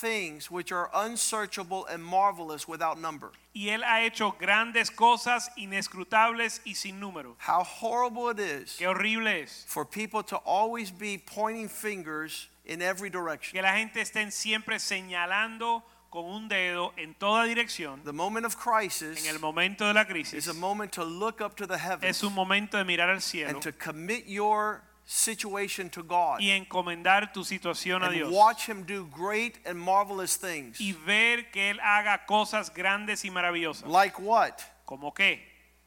things 0.01 0.51
which 0.51 0.73
are 0.73 0.91
unsearchable 0.95 1.87
and 1.87 2.03
marvelous 2.05 2.69
without 2.69 2.99
number. 3.01 3.31
y 3.55 3.69
Él 3.71 3.83
ha 3.83 4.03
hecho 4.03 4.33
grandes 4.39 4.91
cosas 4.91 5.51
inescrutables 5.57 6.61
y 6.67 6.75
sin 6.75 7.01
número. 7.01 7.37
How 7.39 7.63
horrible 7.65 8.29
it 8.31 8.39
is 8.39 8.77
Qué 8.79 8.87
horrible 8.87 9.29
es 9.29 9.65
for 9.67 9.85
people 9.85 10.23
to 10.25 10.37
always 10.45 10.91
be 10.91 11.19
pointing 11.19 11.69
fingers 11.69 12.49
in 12.67 12.83
every 12.83 13.09
direction. 13.11 13.53
que 13.55 13.63
la 13.63 13.77
gente 13.77 14.01
estén 14.01 14.31
siempre 14.33 14.79
señalando 14.79 15.83
con 16.11 16.25
un 16.25 16.49
dedo 16.49 16.93
en 16.97 17.15
toda 17.15 17.45
dirección. 17.45 18.03
The 18.05 18.13
moment 18.13 18.47
of 18.47 18.57
crisis 18.57 19.27
En 19.27 19.35
el 19.35 19.41
momento 19.41 19.87
de 19.87 19.95
la 19.95 20.03
is 20.03 20.07
crisis 20.09 20.49
a 20.49 20.55
moment 20.55 20.93
to 20.93 21.05
look 21.05 21.41
up 21.41 21.57
to 21.57 21.67
the 21.67 21.79
heavens 21.79 22.05
es 22.05 22.23
un 22.23 22.33
momento 22.35 22.77
de 22.79 22.85
mirar 22.85 23.11
al 23.11 23.21
cielo 23.21 23.51
and 23.51 23.63
to 23.63 23.73
commit 23.73 24.27
your 24.27 24.83
situation 25.09 25.88
to 25.88 26.03
God 26.03 26.40
y 26.40 26.51
encomendar 26.51 27.33
tu 27.33 27.45
situación 27.45 28.03
a 28.03 28.07
and 28.07 28.14
Dios 28.14 28.33
watch 28.33 28.66
Him 28.69 28.83
do 28.83 29.07
great 29.07 29.59
and 29.64 29.79
marvelous 29.79 30.37
things. 30.37 30.81
y 30.81 30.92
ver 31.07 31.45
que 31.53 31.71
Él 31.71 31.79
haga 31.81 32.27
cosas 32.27 32.71
grandes 32.75 33.25
y 33.25 33.31
maravillosas. 33.31 33.87
Like 33.88 34.19
what? 34.21 34.61
¿Como 34.85 35.12
qué? 35.12 35.38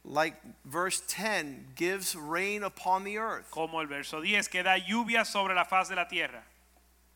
Like 0.04 0.36
verse 0.64 1.00
10 1.02 1.74
gives 1.76 2.16
rain 2.16 2.62
upon 2.62 3.04
the 3.04 3.18
earth. 3.18 3.50
Como 3.50 3.80
el 3.80 3.86
verso 3.86 4.22
10 4.22 4.48
que 4.48 4.62
da 4.62 4.78
lluvia 4.78 5.26
sobre 5.26 5.54
la 5.54 5.64
faz 5.66 5.88
de 5.90 5.96
la 5.96 6.06
tierra 6.08 6.42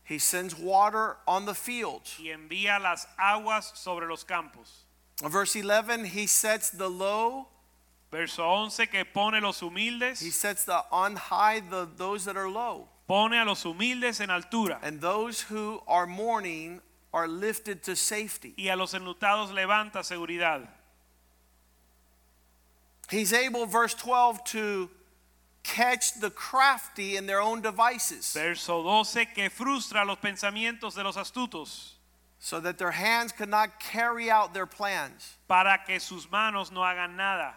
He 0.03 0.19
sends 0.19 0.53
water 0.55 1.17
on 1.27 1.45
the 1.47 1.55
fields. 1.55 2.19
y 2.19 2.29
envía 2.29 2.79
las 2.79 3.07
aguas 3.17 3.71
sobre 3.73 4.05
los 4.05 4.23
campos. 4.23 4.83
Verse 5.23 5.55
11, 5.55 6.05
he 6.05 6.27
sets 6.27 6.69
the 6.69 6.87
low, 6.89 7.47
Verso 8.11 8.43
11 8.43 8.87
que 8.87 9.03
pone 9.05 9.41
los 9.41 9.59
humildes, 9.61 10.21
he 10.21 10.29
sets 10.29 10.63
the 10.65 10.83
on 10.91 11.15
high 11.15 11.59
the 11.59 11.87
those 11.97 12.23
that 12.25 12.37
are 12.37 12.49
low, 12.49 12.87
pone 13.07 13.33
a 13.33 13.43
los 13.43 13.63
humildes 13.63 14.21
en 14.21 14.29
altura 14.29 14.79
and 14.81 15.01
those 15.01 15.41
who 15.41 15.81
are 15.87 16.07
mourning 16.07 16.81
are 17.13 17.27
lifted 17.27 17.81
to 17.83 17.95
safety. 17.95 18.53
y 18.57 18.69
a 18.69 18.75
los 18.75 18.93
enlutados 18.93 19.51
levanta 19.51 20.03
seguridad. 20.03 20.67
He's 23.09 23.33
able 23.33 23.65
verse 23.65 23.93
12 23.93 24.43
to 24.45 24.89
catch 25.63 26.19
the 26.19 26.29
crafty 26.29 27.17
in 27.17 27.25
their 27.25 27.41
own 27.41 27.61
devices 27.61 28.33
Verso 28.33 28.81
12 28.83 29.25
que 29.33 29.49
frustra 29.49 30.05
los 30.05 30.17
pensamientos 30.17 30.95
de 30.95 31.03
los 31.03 31.15
astutos 31.17 31.93
so 32.39 32.59
that 32.59 32.77
their 32.77 32.91
hands 32.91 33.31
cannot 33.31 33.79
carry 33.79 34.29
out 34.29 34.53
their 34.53 34.67
plans. 34.67 35.37
para 35.47 35.79
que 35.85 35.99
sus 35.99 36.29
manos 36.31 36.71
no 36.71 36.81
hagan 36.81 37.15
nada. 37.15 37.55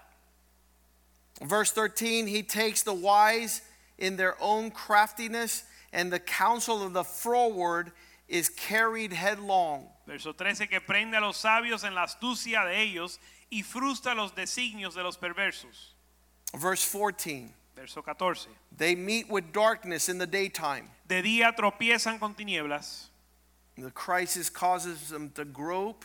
Verse 1.42 1.70
13, 1.70 2.26
he 2.26 2.42
takes 2.42 2.82
the 2.82 2.94
wise 2.94 3.62
in 3.96 4.16
their 4.16 4.36
own 4.40 4.70
craftiness, 4.70 5.64
and 5.92 6.12
the 6.12 6.18
counsel 6.18 6.82
of 6.82 6.92
the 6.92 7.04
froward 7.04 7.92
is 8.28 8.48
carried 8.48 9.12
headlong. 9.12 9.86
Verso 10.06 10.32
13, 10.32 10.66
que 10.66 10.80
prende 10.80 11.16
a 11.16 11.20
los 11.20 11.36
sabios 11.36 11.84
en 11.84 11.94
la 11.94 12.04
astucia 12.06 12.64
de 12.64 12.80
ellos 12.80 13.18
y 13.50 13.62
frustra 13.62 14.14
los 14.14 14.32
designios 14.32 14.94
de 14.94 15.02
los 15.02 15.16
perversos. 15.16 15.94
Verse 16.56 16.84
14 16.84 17.52
Verso 17.76 18.02
14, 18.02 18.50
They 18.76 18.96
meet 18.96 19.30
with 19.30 19.52
darkness 19.52 20.08
in 20.08 20.18
the 20.18 20.26
daytime. 20.26 20.90
de 21.06 21.22
día 21.22 21.54
tropiezan 21.54 22.18
con 22.18 22.34
tinieblas 22.34 23.06
The 23.76 23.92
crisis 23.92 24.50
causes 24.50 25.10
them 25.10 25.30
to 25.36 25.44
grope 25.44 26.04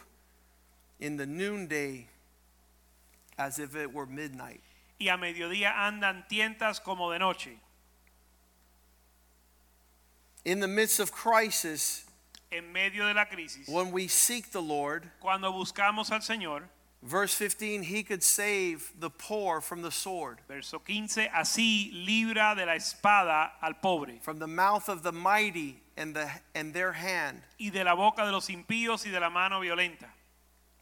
in 1.00 1.18
the 1.18 1.26
noonday 1.26 2.06
as 3.40 3.58
if 3.58 3.76
it 3.76 3.92
were 3.92 4.06
midnight. 4.06 4.62
Y 5.04 5.10
a 5.10 5.18
mediodía 5.18 5.74
andan 5.86 6.26
tientas 6.30 6.80
como 6.82 7.12
de 7.12 7.20
noche. 7.20 7.60
In 10.46 10.60
the 10.60 10.68
midst 10.68 11.00
of 11.00 11.12
crisis, 11.12 12.06
En 12.52 12.72
medio 12.72 13.08
de 13.08 13.14
la 13.14 13.26
crisis, 13.26 13.68
when 13.68 13.92
we 13.92 14.08
seek 14.08 14.52
the 14.52 14.62
Lord, 14.62 15.10
cuando 15.20 15.52
buscamos 15.52 16.12
al 16.12 16.20
Señor, 16.20 16.64
verse 17.02 17.34
15, 17.34 17.84
He 17.84 18.04
could 18.04 18.22
save 18.22 18.92
the 19.00 19.10
poor 19.10 19.60
from 19.60 19.82
the 19.82 19.92
sword, 19.92 20.40
verso 20.48 20.80
15, 20.80 21.30
así 21.36 21.92
libra 22.06 22.54
de 22.56 22.66
la 22.66 22.74
espada 22.76 23.52
al 23.62 23.74
pobre 23.82 24.20
from 24.22 24.40
the 24.40 24.48
mouth 24.48 24.88
of 24.88 25.02
the 25.04 25.12
mighty 25.12 25.82
and, 25.98 26.16
the, 26.16 26.30
and 26.54 26.74
their 26.74 26.92
hand. 26.94 27.42
y 27.60 27.70
de 27.70 27.84
la 27.84 27.96
boca 27.96 28.24
de 28.26 28.32
los 28.32 28.50
impíos 28.50 29.06
y 29.06 29.12
de 29.12 29.20
la 29.20 29.30
mano 29.30 29.60
violenta. 29.60 30.08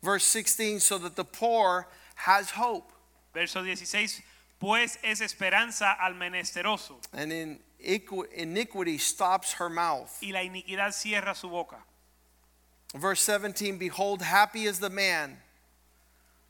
Verse 0.03 0.23
16, 0.25 0.79
so 0.79 0.97
that 0.97 1.15
the 1.15 1.23
poor 1.23 1.87
has 2.15 2.51
hope. 2.51 2.91
Verso 3.33 3.63
16, 3.63 4.21
pues 4.59 4.99
es 5.03 5.21
esperanza 5.21 5.93
al 5.93 6.15
menesteroso 6.15 6.99
And 7.13 7.31
in 7.31 7.59
iniquity 7.79 8.97
stops 8.97 9.53
her 9.53 9.69
mouth. 9.69 10.11
y 10.21 10.31
la 10.31 10.43
iniquidad 10.43 10.91
cierra 10.93 11.33
su 11.33 11.49
boca. 11.49 11.77
Verse 12.93 13.25
17 13.25 13.77
Behold, 13.77 14.21
happy 14.21 14.65
is 14.65 14.79
the 14.79 14.89
man 14.89 15.37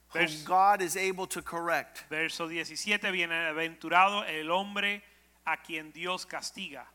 whom 0.09 0.27
God 0.43 0.81
is 0.81 0.97
able 0.97 1.27
to 1.27 1.41
correct. 1.41 2.03
Verso 2.09 2.47
17, 2.47 3.11
bienaventurado 3.11 4.23
el 4.27 4.51
hombre 4.51 5.03
a 5.45 5.57
quien 5.57 5.91
Dios 5.91 6.25
castiga. 6.25 6.85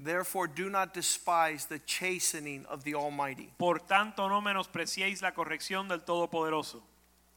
Therefore, 0.00 0.46
do 0.46 0.70
not 0.70 0.94
despise 0.94 1.66
the 1.66 1.80
chastening 1.80 2.64
of 2.66 2.84
the 2.84 2.94
Almighty. 2.94 3.50
Por 3.58 3.80
tanto, 3.80 4.28
no 4.28 4.40
menospreciéis 4.40 5.22
la 5.22 5.32
corrección 5.32 5.88
del 5.88 6.04
Todopoderoso. 6.04 6.80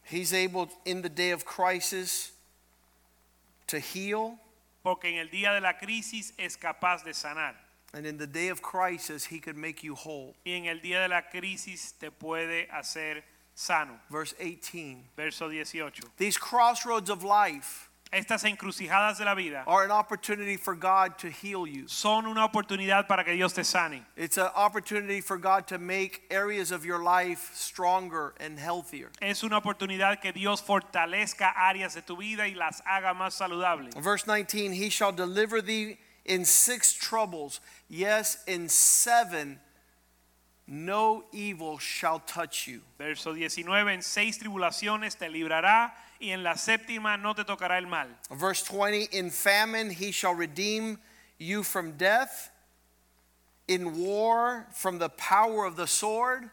He's 0.04 0.34
able 0.34 0.70
in 0.86 1.02
the 1.02 1.10
day 1.10 1.32
of 1.32 1.46
crisis 1.46 2.32
to 3.68 3.80
heal, 3.80 4.38
Porque 4.84 5.06
en 5.06 5.20
el 5.20 5.28
día 5.28 5.54
de 5.54 5.62
la 5.62 5.74
crisis 5.74 6.34
es 6.38 6.56
capaz 6.58 7.04
de 7.04 7.12
sanar. 7.12 7.54
and 7.94 8.06
in 8.06 8.18
the 8.18 8.28
day 8.28 8.48
of 8.48 8.62
crisis, 8.62 9.26
He 9.26 9.40
could 9.40 9.58
make 9.58 9.84
you 9.84 9.96
whole. 9.96 10.36
Y 10.46 10.52
en 10.54 10.66
el 10.68 10.80
día 10.80 11.02
de 11.04 11.10
la 11.10 11.22
crisis 11.22 11.92
te 12.00 12.10
puede 12.10 12.68
hacer 12.70 13.22
sano. 13.54 14.00
Verse 14.10 14.34
18 14.40 15.04
Verso 15.16 15.50
18. 15.50 16.04
These 16.18 16.38
crossroads 16.38 17.10
of 17.10 17.24
life 17.24 17.90
Estas 18.12 18.44
encrucijadas 18.44 19.18
de 19.20 19.24
la 19.24 19.36
vida 19.36 19.64
are 19.66 19.86
an 19.86 19.92
opportunity 19.92 20.58
for 20.58 20.76
God 20.76 21.18
to 21.18 21.30
heal 21.30 21.66
you. 21.66 21.88
son 21.88 22.26
una 22.26 22.46
oportunidad 22.46 23.08
para 23.08 23.24
que 23.24 23.34
Dios 23.34 23.54
te 23.54 23.64
sane. 23.64 24.06
It's 24.18 24.38
an 24.38 24.50
opportunity 24.54 25.22
for 25.22 25.38
God 25.38 25.66
to 25.68 25.78
make 25.78 26.24
areas 26.30 26.72
of 26.72 26.86
your 26.86 27.02
life 27.02 27.52
stronger 27.54 28.34
and 28.42 28.60
healthier. 28.60 29.12
Es 29.22 29.44
una 29.44 29.62
oportunidad 29.62 30.20
que 30.20 30.34
Dios 30.34 30.62
fortalezca 30.62 31.54
áreas 31.56 31.94
de 31.94 32.02
tu 32.02 32.18
vida 32.18 32.50
y 32.50 32.54
las 32.54 32.82
haga 32.86 33.14
más 33.14 33.34
saludables. 33.34 33.96
Verse 33.96 34.26
19, 34.26 34.74
he 34.74 34.90
shall 34.90 35.14
deliver 35.14 35.62
thee 35.62 35.98
in 36.26 36.44
six 36.44 36.94
troubles. 36.94 37.62
Yes, 37.88 38.44
in 38.46 38.68
seven, 38.68 39.62
no 40.68 41.24
evil 41.32 41.78
shall 41.80 42.20
touch 42.20 42.68
you. 42.68 42.82
Verso 42.98 43.34
19, 43.34 43.88
en 43.88 44.02
seis 44.02 44.38
tribulaciones 44.38 45.18
te 45.18 45.30
librará 45.30 45.94
y 46.22 46.32
en 46.32 46.44
la 46.44 46.54
séptima 46.54 47.18
no 47.18 47.34
te 47.34 47.44
tocará 47.44 47.78
el 47.78 47.88
mal. 47.88 48.08
Verse 48.30 48.64
20, 48.64 49.10
in 49.12 49.30
famine 49.30 49.90
he 49.90 50.12
shall 50.12 50.36
redeem 50.36 51.00
you 51.38 51.64
from 51.64 51.94
death, 51.94 52.52
in 53.68 53.98
war 53.98 54.68
from 54.72 55.00
the 55.00 55.10
power 55.10 55.66
of 55.66 55.76
the 55.76 55.88
sword. 55.88 56.50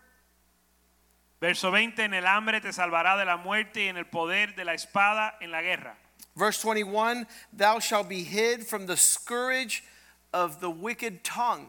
Verso 1.41 1.71
20, 1.71 2.03
en 2.03 2.15
el 2.15 2.25
hambre 2.25 2.61
te 2.61 2.69
salvará 2.69 3.17
de 3.17 3.25
la 3.25 3.37
muerte 3.37 3.77
y 3.77 3.89
en 3.89 3.97
el 3.97 4.07
poder 4.07 4.55
de 4.57 4.65
la 4.65 4.73
espada 4.73 5.35
en 5.41 5.51
la 5.51 5.63
guerra. 5.63 5.97
Verse 6.35 6.61
21, 6.63 7.27
thou 7.53 7.79
shalt 7.79 8.09
be 8.09 8.25
hid 8.25 8.67
from 8.67 8.87
the 8.87 8.97
scourge 8.97 9.85
of 10.33 10.61
the 10.61 10.71
wicked 10.71 11.23
tongue, 11.23 11.69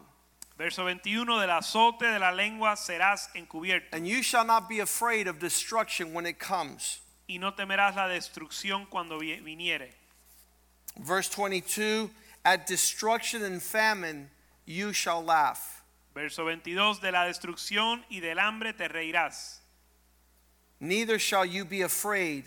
Verso 0.60 0.82
21, 0.82 1.40
del 1.40 1.48
azote 1.48 2.12
de 2.12 2.18
la 2.18 2.32
lengua 2.32 2.76
serás 2.76 3.28
encubierto 3.34 3.86
and 3.94 4.06
you 4.06 4.22
shall 4.22 4.44
not 4.44 4.68
be 4.68 4.80
afraid 4.80 5.26
of 5.26 5.38
destruction 5.38 6.12
when 6.12 6.26
it 6.26 6.38
comes. 6.38 7.00
Y 7.30 7.38
no 7.38 7.54
temerás 7.54 7.94
la 7.94 8.08
destrucción 8.08 8.86
cuando 8.86 9.18
viniere. 9.18 9.92
Verse 10.98 11.28
22 11.28 12.10
At 12.44 12.66
destruction 12.66 13.42
and 13.44 13.62
famine 13.62 14.30
you 14.66 14.92
shall 14.92 15.22
laugh, 15.22 15.82
Verso 16.14 16.42
22, 16.44 17.00
de 17.00 17.12
la 17.12 17.24
destrucción 17.26 18.02
y 18.10 18.20
del 18.20 18.38
hambre 18.38 18.72
te 18.72 18.88
reirás. 18.88 19.58
neither 20.80 21.18
shall 21.18 21.44
you 21.44 21.64
be 21.64 21.82
afraid 21.82 22.44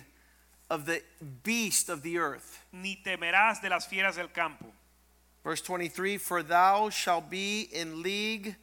of 0.69 0.86
the 0.86 1.02
beast 1.43 1.88
of 1.89 2.02
the 2.02 2.17
earth. 2.17 2.65
Ni 2.74 3.00
temerás 3.06 3.62
de 3.62 3.69
las 3.69 3.88
fieras 3.88 4.15
del 4.15 4.28
campo. 4.30 4.65
Verse 5.43 5.62
23 5.62 6.17
For 6.17 6.41
thou 6.43 6.89
shalt 6.89 7.30
be 7.30 7.62
in 7.72 8.02
league 8.02 8.56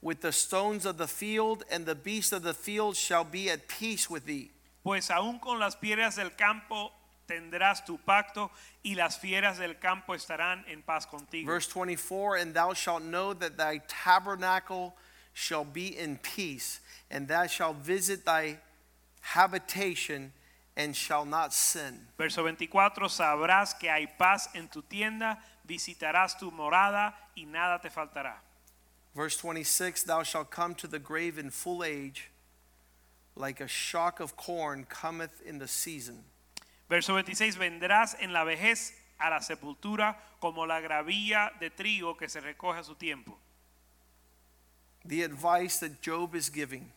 with 0.00 0.22
the 0.22 0.32
stones 0.32 0.86
of 0.86 0.96
the 0.96 1.08
field, 1.08 1.64
and 1.70 1.84
the 1.84 1.94
beast 1.94 2.32
of 2.32 2.42
the 2.42 2.54
field 2.54 2.96
shall 2.96 3.24
be 3.24 3.50
at 3.50 3.68
peace 3.68 4.08
with 4.08 4.24
thee. 4.24 4.50
Pues 4.82 5.10
aún 5.10 5.38
con 5.38 5.58
las 5.58 5.76
piedras 5.76 6.16
del 6.16 6.34
campo 6.34 6.92
tendrás 7.26 7.84
tu 7.84 7.98
pacto 7.98 8.50
y 8.82 8.94
las 8.94 9.18
fieras 9.18 9.58
del 9.58 9.78
campo 9.78 10.14
estarán 10.14 10.64
en 10.66 10.82
paz 10.82 11.06
contigo. 11.06 11.46
Verse 11.46 11.68
24 11.68 12.36
And 12.36 12.54
thou 12.54 12.72
shalt 12.72 13.02
know 13.02 13.34
that 13.34 13.56
thy 13.56 13.80
tabernacle 13.86 14.94
shall 15.34 15.64
be 15.64 15.96
in 15.96 16.18
peace, 16.18 16.80
and 17.10 17.28
thou 17.28 17.46
shalt 17.46 17.76
visit 17.76 18.24
thy 18.24 18.58
habitation 19.20 20.32
and 20.76 20.96
shall 20.96 21.24
not 21.24 21.52
sin. 21.52 22.08
Verso 22.16 22.42
24, 22.42 23.08
sabrás 23.08 23.78
que 23.78 23.90
hay 23.90 24.06
paz 24.18 24.48
en 24.54 24.68
tu 24.68 24.82
tienda, 24.82 25.38
visitarás 25.66 26.38
tu 26.38 26.50
morada 26.50 27.14
y 27.36 27.44
nada 27.44 27.80
te 27.80 27.90
faltará. 27.90 28.36
Verse 29.14 29.36
26 29.36 30.04
Thou 30.04 30.22
shalt 30.22 30.50
come 30.50 30.74
to 30.74 30.86
the 30.86 30.98
grave 30.98 31.38
in 31.38 31.50
full 31.50 31.84
age, 31.84 32.30
like 33.38 33.60
a 33.60 33.68
shock 33.68 34.20
of 34.20 34.36
corn 34.36 34.84
cometh 34.88 35.40
in 35.46 35.58
the 35.58 35.68
season. 35.68 36.24
Verso 36.88 37.12
26, 37.12 37.56
vendrás 37.56 38.16
en 38.20 38.32
la 38.32 38.44
vejez 38.44 38.92
a 39.18 39.30
la 39.30 39.40
sepultura 39.40 40.16
como 40.40 40.66
la 40.66 40.80
gravilla 40.80 41.52
de 41.60 41.70
trigo 41.70 42.16
que 42.16 42.28
se 42.28 42.40
recoge 42.40 42.78
a 42.78 42.84
su 42.84 42.94
tiempo. 42.94 43.38
The 45.04 45.22
advice 45.22 45.78
that 45.80 46.02
Job 46.02 46.34
is 46.34 46.50
giving 46.50 46.92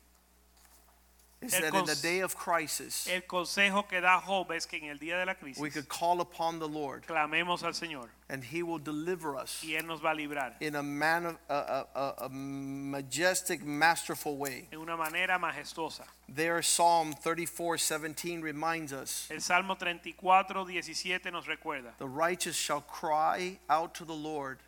is 1.41 1.51
that 1.54 1.73
in 1.73 1.86
the 1.86 1.95
day 2.04 2.19
of 2.19 2.36
crisis, 2.36 3.08
El 3.12 3.21
consejo 3.21 3.88
que 3.89 3.99
da 3.99 4.19
Job 4.19 4.51
es 4.51 4.65
que 4.65 4.77
en 4.77 4.89
el 4.89 4.97
día 4.97 5.17
de 5.19 5.25
la 5.25 5.34
crisis 5.34 5.60
we 5.60 5.69
could 5.71 5.89
call 5.89 6.21
upon 6.21 6.60
the 6.60 6.67
Lord 6.67 7.04
clamemos 7.08 7.63
al 7.63 7.71
Señor 7.71 8.10
and 8.30 8.43
he 8.43 8.62
will 8.62 8.77
deliver 8.77 9.36
us 9.36 9.63
y 9.63 9.71
Él 9.75 9.86
nos 9.88 10.01
va 10.01 10.12
a 10.12 10.15
librar 10.15 10.54
in 10.60 10.75
a, 10.75 10.84
man, 10.84 11.38
a, 11.49 11.54
a, 11.54 11.86
a, 11.95 12.13
a 12.25 12.30
majestic, 12.30 13.63
masterful 13.65 14.38
way. 14.38 14.67
en 14.71 14.80
una 14.80 14.95
manera 14.95 15.39
majestuosa. 15.39 16.04
There, 16.30 16.62
Psalm 16.62 17.13
34 17.13 17.77
17 17.77 18.41
reminds 18.41 18.93
us 18.93 19.27
El 19.32 19.39
Salmo 19.39 19.75
34, 19.75 20.43
17 20.84 21.32
nos 21.32 21.47
recuerda. 21.47 21.97
the 21.97 22.08
righteous 22.08 22.56
shall 22.56 22.82
cry 22.82 23.58
out 23.69 23.95
to 23.95 24.06
the 24.06 24.13
Lord, 24.13 24.60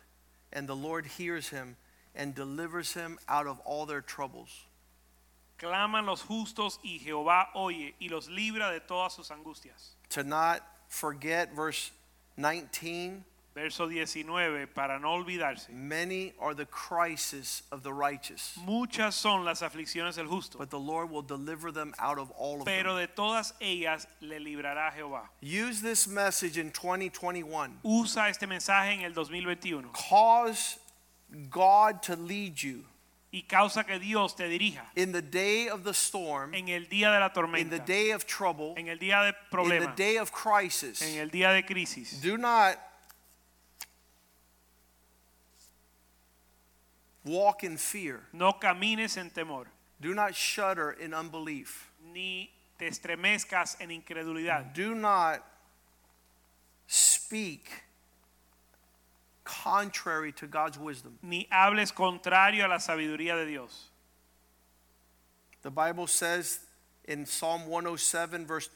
and 0.52 0.68
the 0.68 0.76
Lord 0.76 1.06
hears 1.06 1.50
him 1.50 1.76
and 2.16 2.34
delivers 2.34 2.94
him 2.94 3.18
out 3.28 3.46
of 3.46 3.60
all 3.60 3.86
their 3.86 4.00
troubles. 4.00 4.64
Claman 5.64 6.04
los 6.06 6.22
justos 6.22 6.78
y 6.84 6.98
Jehová 6.98 7.48
oye 7.54 7.94
y 8.00 8.08
los 8.08 8.28
libra 8.28 8.70
de 8.70 8.80
todas 8.80 9.14
sus 9.14 9.30
angustias. 9.30 9.96
To 10.10 10.22
not 10.22 10.60
forget, 10.88 11.54
verse 11.54 11.90
19, 12.36 13.24
Verso 13.54 13.86
19, 13.88 14.66
para 14.74 14.98
no 14.98 15.12
olvidarse. 15.12 15.68
many 15.70 16.32
are 16.40 16.54
the 16.54 16.66
crises 16.66 17.62
of 17.70 17.84
the 17.84 17.92
righteous, 17.92 18.58
Muchas 18.66 19.14
son 19.14 19.44
las 19.44 19.62
aflicciones 19.62 20.16
del 20.16 20.26
justo, 20.26 20.58
but 20.58 20.70
the 20.70 20.78
Lord 20.78 21.08
will 21.08 21.22
deliver 21.22 21.70
them 21.70 21.94
out 22.00 22.18
of 22.18 22.32
all 22.32 22.58
of 22.58 22.64
pero 22.66 22.96
them. 22.96 23.06
de 23.06 23.06
todas 23.06 23.52
ellas 23.60 24.08
le 24.20 24.40
librará 24.40 24.92
Jehová. 24.92 25.28
Use 25.40 25.80
this 25.80 26.08
message 26.08 26.58
in 26.58 26.72
2021. 26.72 27.78
Usa 27.84 28.26
este 28.28 28.42
mensaje 28.48 28.92
en 28.98 29.02
el 29.02 29.12
2021 29.12 29.88
Cause 29.92 30.78
God 31.48 32.02
to 32.02 32.16
lead 32.16 32.60
you 32.60 32.84
y 33.34 33.42
causa 33.42 33.82
que 33.82 33.98
Dios 33.98 34.36
te 34.36 34.48
dirija. 34.48 34.84
In 34.94 35.10
the 35.10 35.20
day 35.20 35.68
of 35.68 35.82
the 35.82 35.92
storm, 35.92 36.54
en 36.54 36.68
el 36.68 36.86
día 36.86 37.10
de 37.10 37.18
la 37.18 37.30
tormenta, 37.30 37.58
in 37.58 37.68
the 37.68 37.80
day 37.80 38.12
of 38.12 38.24
trouble, 38.26 38.74
en 38.76 38.86
el 38.86 38.96
día 38.96 39.24
de 39.24 39.34
problema, 39.50 39.82
in 39.82 39.90
the 39.90 39.96
day 39.96 40.18
of 40.18 40.30
crisis, 40.30 41.02
en 41.02 41.18
el 41.18 41.30
día 41.30 41.52
de 41.52 41.64
crisis, 41.64 42.20
do 42.20 42.36
not 42.38 42.78
walk 47.24 47.64
in 47.64 47.76
fear. 47.76 48.20
No 48.32 48.52
camines 48.52 49.16
en 49.16 49.30
temor. 49.30 49.66
Do 50.00 50.14
not 50.14 50.34
shudder 50.36 50.92
in 50.92 51.12
unbelief. 51.12 51.90
Ni 52.12 52.52
te 52.78 52.86
estremezcas 52.86 53.76
en 53.80 53.90
incredulidad. 53.90 54.72
Do 54.72 54.94
not 54.94 55.42
speak 56.86 57.83
contrary 59.44 60.32
to 60.32 60.46
God's 60.46 60.78
wisdom. 60.78 61.18
Ni 61.22 61.46
hables 61.52 61.92
contrario 61.92 62.64
a 62.64 62.68
la 62.68 62.78
sabiduría 62.78 63.36
de 63.36 63.46
Dios. 63.46 63.90
The 65.62 65.70
Bible 65.70 66.06
says 66.06 66.60
in 67.06 67.24
Psalm 67.26 67.66
107, 67.66 68.46
verse 68.46 68.68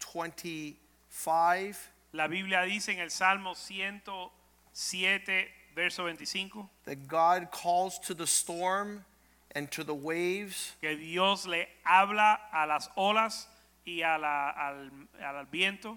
25, 0.00 1.90
La 2.12 2.26
Biblia 2.28 2.64
dice 2.66 2.88
en 2.90 3.00
el 3.00 3.10
Salmo 3.10 3.54
107, 3.54 5.44
verso 5.74 6.02
25, 6.04 6.68
that 6.84 7.08
God 7.08 7.48
calls 7.50 7.98
to 8.00 8.14
the 8.14 8.26
storm 8.26 9.04
and 9.52 9.70
to 9.70 9.84
the 9.84 9.94
waves 9.94 10.72
que 10.80 10.96
Dios 10.96 11.46
le 11.46 11.64
habla 11.86 12.38
a 12.52 12.66
las 12.66 12.88
olas 12.96 13.46
y 13.86 14.02
a 14.02 14.18
la- 14.18 14.52
al, 14.56 14.90
al 15.22 15.44
viento. 15.50 15.96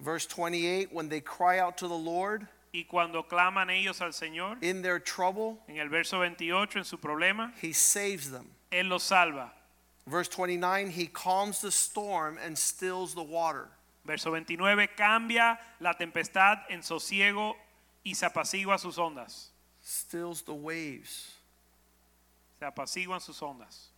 Verse 0.00 0.26
28 0.26 0.92
when 0.92 1.08
they 1.08 1.20
cry 1.20 1.58
out 1.58 1.76
to 1.78 1.86
the 1.88 1.94
Lord 1.96 2.46
Y 2.72 2.84
cuando 2.84 3.24
claman 3.24 3.68
ellos 3.68 4.00
al 4.00 4.12
Señor, 4.12 4.58
in 4.62 4.82
their 4.82 5.00
trouble, 5.00 5.58
en 5.68 5.78
el 5.78 5.88
verso 5.88 6.20
28, 6.20 6.78
en 6.78 6.84
su 6.84 6.98
problema, 6.98 7.52
he 7.60 7.72
saves 7.72 8.30
them. 8.30 8.48
Él 8.70 8.88
los 8.88 9.02
salva. 9.02 9.52
Verse 10.06 10.28
29 10.28 10.90
he 10.90 11.06
calms 11.06 11.60
the 11.60 11.70
storm 11.70 12.38
and 12.44 12.56
stills 12.56 13.14
the 13.14 13.22
water. 13.22 13.68
Verso 14.04 14.30
29, 14.30 14.88
cambia 14.96 15.58
la 15.80 15.94
tempestad 15.94 16.60
en 16.70 16.82
sosiego 16.82 17.54
y 18.04 18.14
se 18.14 18.26
apacigua 18.26 18.78
sus 18.78 18.96
ondas. 18.98 19.50
Stills 19.82 20.42
the 20.42 20.54
waves. 20.54 21.34
Se 22.58 22.66
apaciguan 22.66 23.20
sus 23.20 23.40
ondas. 23.40 23.88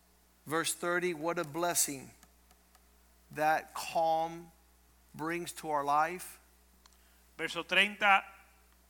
Verse 0.45 0.73
30 0.73 1.13
what 1.13 1.37
a 1.37 1.43
blessing 1.43 2.09
that 3.35 3.73
calm 3.73 4.47
brings 5.15 5.51
to 5.53 5.69
our 5.69 5.83
life. 5.83 6.39
Verso 7.37 7.63
30, 7.63 8.23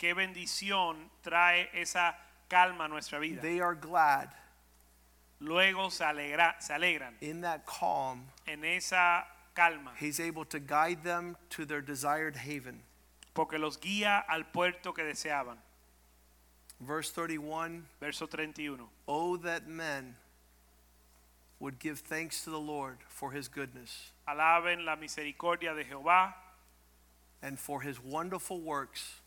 qué 0.04 0.14
bendición 0.14 1.10
trae 1.22 1.70
esa 1.74 2.18
calma 2.50 2.86
a 2.86 2.88
nuestra 2.90 3.20
vida. 3.20 3.42
They 3.42 3.62
are 3.62 3.74
glad 3.74 4.28
Luego 5.40 5.90
se, 5.90 6.04
alegra, 6.04 6.56
se 6.60 6.74
alegran 6.74 7.14
in 7.22 7.40
that 7.42 7.66
calm. 7.66 8.26
en 8.46 8.66
esa 8.66 9.26
calma, 9.56 9.94
He's 9.98 10.20
able 10.20 10.44
to 10.46 10.60
guide 10.60 11.04
them 11.04 11.38
to 11.52 11.66
their 11.66 11.82
desired 11.82 12.36
haven. 12.36 12.82
porque 13.34 13.58
los 13.58 13.78
guía 13.78 14.26
al 14.28 14.44
puerto 14.52 14.92
que 14.92 15.06
deseaban. 15.06 15.56
Verse 16.82 17.10
31 17.12 17.86
Verso 18.02 18.28
31. 18.28 18.90
Oh, 19.08 19.38
that 19.38 19.68
men 19.70 20.18
would 21.62 21.80
give 21.80 22.00
thanks 22.00 22.44
to 22.44 22.50
the 22.50 22.60
Lord 22.60 22.98
for 23.08 23.32
his 23.32 23.48
goodness 23.48 24.12
Alaben 24.28 24.84
la 24.84 24.98
misericordia 24.98 25.74
de 25.74 25.86
Jehová 25.86 26.34
and 27.42 27.58
for 27.58 27.82
his 27.84 28.04
wonderful 28.04 28.60
works 28.60 29.22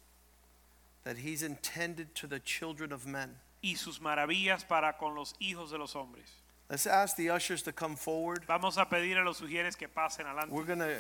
that 1.06 1.18
he's 1.18 1.42
intended 1.42 2.14
to 2.16 2.26
the 2.26 2.40
children 2.40 2.92
of 2.92 3.06
men. 3.06 3.36
y 3.62 3.74
sus 3.74 4.00
maravillas 4.00 4.66
para 4.68 4.92
con 4.98 5.14
los 5.14 5.34
hijos 5.40 5.70
de 5.70 5.78
los 5.78 5.94
hombres. 5.94 6.26
Let's 6.68 6.86
ask 6.86 7.16
the 7.16 7.30
ushers 7.30 7.62
to 7.62 7.72
come 7.72 7.94
forward. 7.96 8.44
Vamos 8.48 8.76
a 8.76 8.84
pedir 8.86 9.16
a 9.16 9.24
los 9.24 9.40
sugieres 9.40 9.78
que 9.78 9.86
pasen 9.86 10.26
adelante. 10.26 10.50
We're 10.50 10.64
going 10.64 10.80
to 10.80 10.96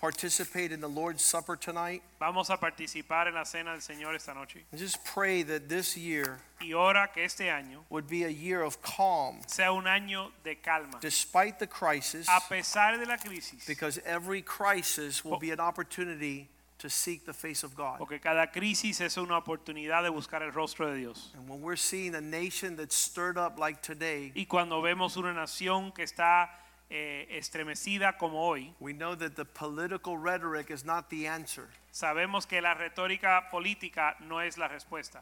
participate 0.00 0.72
in 0.72 0.80
the 0.80 0.88
Lord's 0.88 1.22
Supper 1.22 1.56
tonight. 1.56 2.02
Vamos 2.18 2.48
a 2.48 2.56
participar 2.56 3.28
en 3.28 3.34
la 3.34 3.44
cena 3.44 3.72
del 3.72 3.80
Señor 3.82 4.14
esta 4.14 4.32
noche. 4.32 4.64
And 4.72 4.80
just 4.80 5.04
pray 5.04 5.42
that 5.42 5.68
this 5.68 5.94
year 5.94 6.38
Y 6.62 6.72
ora 6.72 7.10
que 7.12 7.22
este 7.22 7.50
año 7.50 7.80
would 7.90 8.08
be 8.08 8.24
a 8.24 8.30
year 8.30 8.62
of 8.62 8.80
calm 8.80 9.40
sea 9.46 9.72
un 9.74 9.84
año 9.84 10.30
de 10.42 10.54
calma. 10.54 10.98
despite 11.02 11.58
the 11.58 11.66
crisis, 11.66 12.26
A 12.30 12.40
pesar 12.48 12.98
de 12.98 13.04
la 13.06 13.18
crisis, 13.18 13.66
because 13.66 13.98
every 14.06 14.40
crisis 14.40 15.22
will 15.22 15.38
be 15.38 15.50
an 15.50 15.60
opportunity 15.60 16.48
to 16.80 16.88
seek 16.90 17.24
the 17.24 17.32
face 17.32 17.62
of 17.64 17.74
God. 17.74 17.98
porque 17.98 18.20
cada 18.20 18.50
crisis 18.50 19.00
es 19.00 19.16
una 19.16 19.38
oportunidad 19.40 20.02
de 20.02 20.10
buscar 20.10 20.42
el 20.42 20.52
rostro 20.52 20.90
de 20.90 20.98
Dios. 20.98 21.32
And 21.36 21.48
when 21.48 21.60
we're 21.62 21.76
seeing 21.76 22.14
a 22.14 22.20
nation 22.20 22.76
that's 22.76 22.96
stirred 22.96 23.38
up 23.38 23.58
like 23.58 23.82
today, 23.82 24.32
Y 24.34 24.46
cuando 24.46 24.80
vemos 24.82 25.16
una 25.16 25.32
nación 25.32 25.94
que 25.94 26.04
está 26.04 26.48
eh, 26.90 27.26
estremecida 27.30 28.18
como 28.18 28.38
hoy, 28.38 28.74
we 28.80 28.92
know 28.92 29.14
that 29.14 29.36
the 29.36 29.44
political 29.44 30.16
rhetoric 30.16 30.70
is 30.70 30.84
not 30.84 31.08
the 31.10 31.26
answer. 31.26 31.68
sabemos 31.92 32.48
que 32.48 32.60
la 32.60 32.74
retórica 32.74 33.48
política 33.50 34.16
no 34.26 34.38
es 34.40 34.58
la 34.58 34.68
respuesta. 34.68 35.20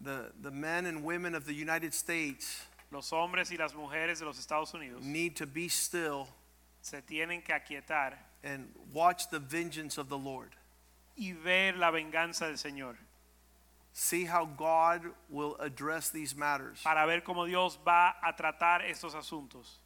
The, 0.00 0.32
the 0.40 0.50
men 0.50 0.86
and 0.86 1.04
women 1.04 1.34
of 1.34 1.44
the 1.44 1.54
United 1.54 1.92
States 1.92 2.66
Los 2.90 3.10
hombres 3.12 3.50
y 3.50 3.56
las 3.56 3.74
mujeres 3.74 4.18
de 4.18 4.24
los 4.24 4.38
Estados 4.38 4.72
Unidos 4.74 5.02
need 5.02 5.36
to 5.36 5.46
be 5.46 5.68
still 5.68 6.26
se 6.80 7.02
tienen 7.02 7.42
que 7.44 7.54
aquietar 7.54 8.14
and 8.42 8.68
watch 8.92 9.28
the 9.30 9.38
vengeance 9.38 9.98
of 9.98 10.08
the 10.08 10.16
Lord. 10.18 10.56
Y 11.16 11.32
ver 11.32 11.76
la 11.76 11.90
venganza 11.90 12.46
del 12.46 12.56
Señor 12.56 12.96
See 13.92 14.24
how 14.24 14.46
God 14.46 15.02
will 15.28 15.56
address 15.60 16.10
these 16.10 16.36
matters. 16.36 16.80
para 16.82 17.06
ver 17.06 17.22
cómo 17.22 17.46
Dios 17.46 17.78
va 17.86 18.14
a 18.22 18.32
tratar 18.32 18.82
estos 18.88 19.14
asuntos. 19.14 19.78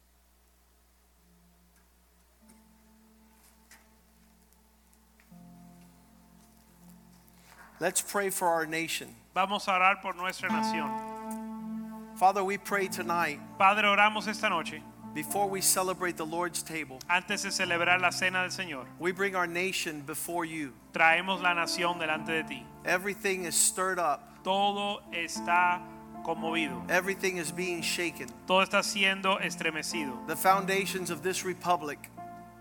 Let's 7.79 8.01
pray 8.01 8.29
for 8.29 8.47
our 8.47 8.65
nation. 8.65 9.15
Vamos 9.35 9.67
a 9.67 9.71
orar 9.71 10.01
por 10.01 10.13
nuestra 10.13 10.49
nación. 10.49 12.17
Father, 12.17 12.43
we 12.43 12.57
pray 12.57 12.87
tonight, 12.87 13.39
Padre, 13.57 13.83
oramos 13.83 14.27
esta 14.27 14.47
noche 14.47 14.81
before 15.15 15.47
we 15.47 15.61
celebrate 15.61 16.17
the 16.17 16.25
Lord's 16.25 16.61
table, 16.61 16.99
antes 17.09 17.41
de 17.43 17.49
celebrar 17.49 17.99
la 18.01 18.11
cena 18.11 18.41
del 18.41 18.51
Señor. 18.51 18.85
we 18.99 19.11
bring 19.11 19.35
our 19.35 19.47
nation 19.47 20.01
before 20.01 20.45
you. 20.45 20.73
Traemos 20.93 21.41
la 21.41 21.53
nación 21.55 21.97
delante 21.99 22.27
de 22.27 22.43
ti. 22.43 22.63
Everything 22.85 23.45
is 23.45 23.55
stirred 23.55 23.97
up, 23.97 24.43
Todo 24.43 25.01
está 25.13 25.81
conmovido. 26.23 26.83
everything 26.89 27.37
is 27.37 27.51
being 27.51 27.81
shaken. 27.81 28.27
Todo 28.45 28.61
está 28.63 28.83
siendo 28.83 29.39
estremecido. 29.39 30.27
The 30.27 30.35
foundations 30.35 31.09
of 31.09 31.23
this 31.23 31.43
republic, 31.45 32.11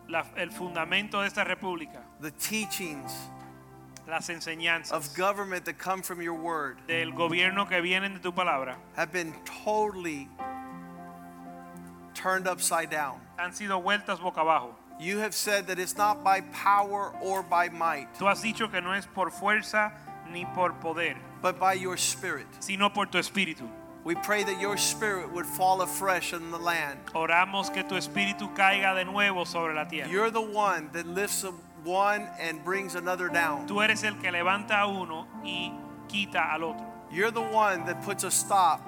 La- 0.08 0.24
el 0.36 0.50
fundamento 0.50 1.20
de 1.20 1.26
esta 1.26 1.44
república, 1.44 2.00
the 2.20 2.30
teachings 2.30 3.12
las 4.06 4.28
enseñanzas 4.28 4.92
of 4.92 5.16
government 5.16 5.64
that 5.64 5.78
come 5.78 6.02
from 6.02 6.20
your 6.20 6.34
word 6.34 6.76
del 6.86 7.10
gobierno 7.12 7.66
que 7.66 7.80
vienen 7.80 8.12
de 8.12 8.20
tu 8.20 8.32
palabra 8.32 8.76
have 8.96 9.10
been 9.10 9.32
totally 9.64 10.28
turned 12.24 12.48
upside 12.48 12.90
down. 12.90 13.20
han 13.36 13.52
sido 13.52 13.82
vueltas 13.82 14.18
boca 14.18 14.40
abajo. 14.40 14.74
You 14.98 15.18
have 15.18 15.34
said 15.34 15.66
that 15.66 15.78
it's 15.78 15.96
not 15.96 16.24
by 16.24 16.40
power 16.40 17.12
or 17.20 17.42
by 17.42 17.68
might, 17.68 18.08
Tú 18.18 18.26
has 18.26 18.42
dicho 18.42 18.70
que 18.70 18.80
no 18.80 18.92
es 18.92 19.06
por 19.06 19.30
fuerza 19.30 19.92
ni 20.30 20.46
por 20.54 20.72
poder, 20.72 21.16
but 21.42 21.60
by 21.60 21.74
your 21.74 21.98
spirit. 21.98 22.46
sino 22.60 22.88
por 22.88 23.06
tu 23.06 23.18
espíritu. 23.18 23.68
We 24.04 24.14
pray 24.14 24.42
that 24.44 24.60
your 24.60 24.76
spirit 24.76 25.32
would 25.32 25.46
fall 25.46 25.82
afresh 25.82 26.32
on 26.32 26.50
the 26.50 26.58
land. 26.58 26.98
Oramos 27.14 27.72
que 27.72 27.82
tu 27.82 27.96
espíritu 27.96 28.54
caiga 28.54 28.94
de 28.94 29.04
nuevo 29.04 29.44
sobre 29.44 29.74
la 29.74 29.84
tierra. 29.84 30.08
You're 30.10 30.30
the 30.30 30.40
one 30.40 30.90
that 30.92 31.06
lifts 31.06 31.44
one 31.84 32.26
and 32.38 32.64
brings 32.64 32.94
another 32.94 33.28
down. 33.28 33.66
Tú 33.66 33.82
eres 33.82 34.02
el 34.02 34.14
que 34.14 34.30
levanta 34.30 34.80
a 34.80 34.88
uno 34.88 35.26
y 35.44 35.72
quita 36.08 36.54
al 36.54 36.64
otro. 36.64 36.86
You're 37.12 37.30
the 37.30 37.42
one 37.42 37.84
that 37.84 38.02
puts 38.02 38.24
a 38.24 38.30
stop 38.30 38.80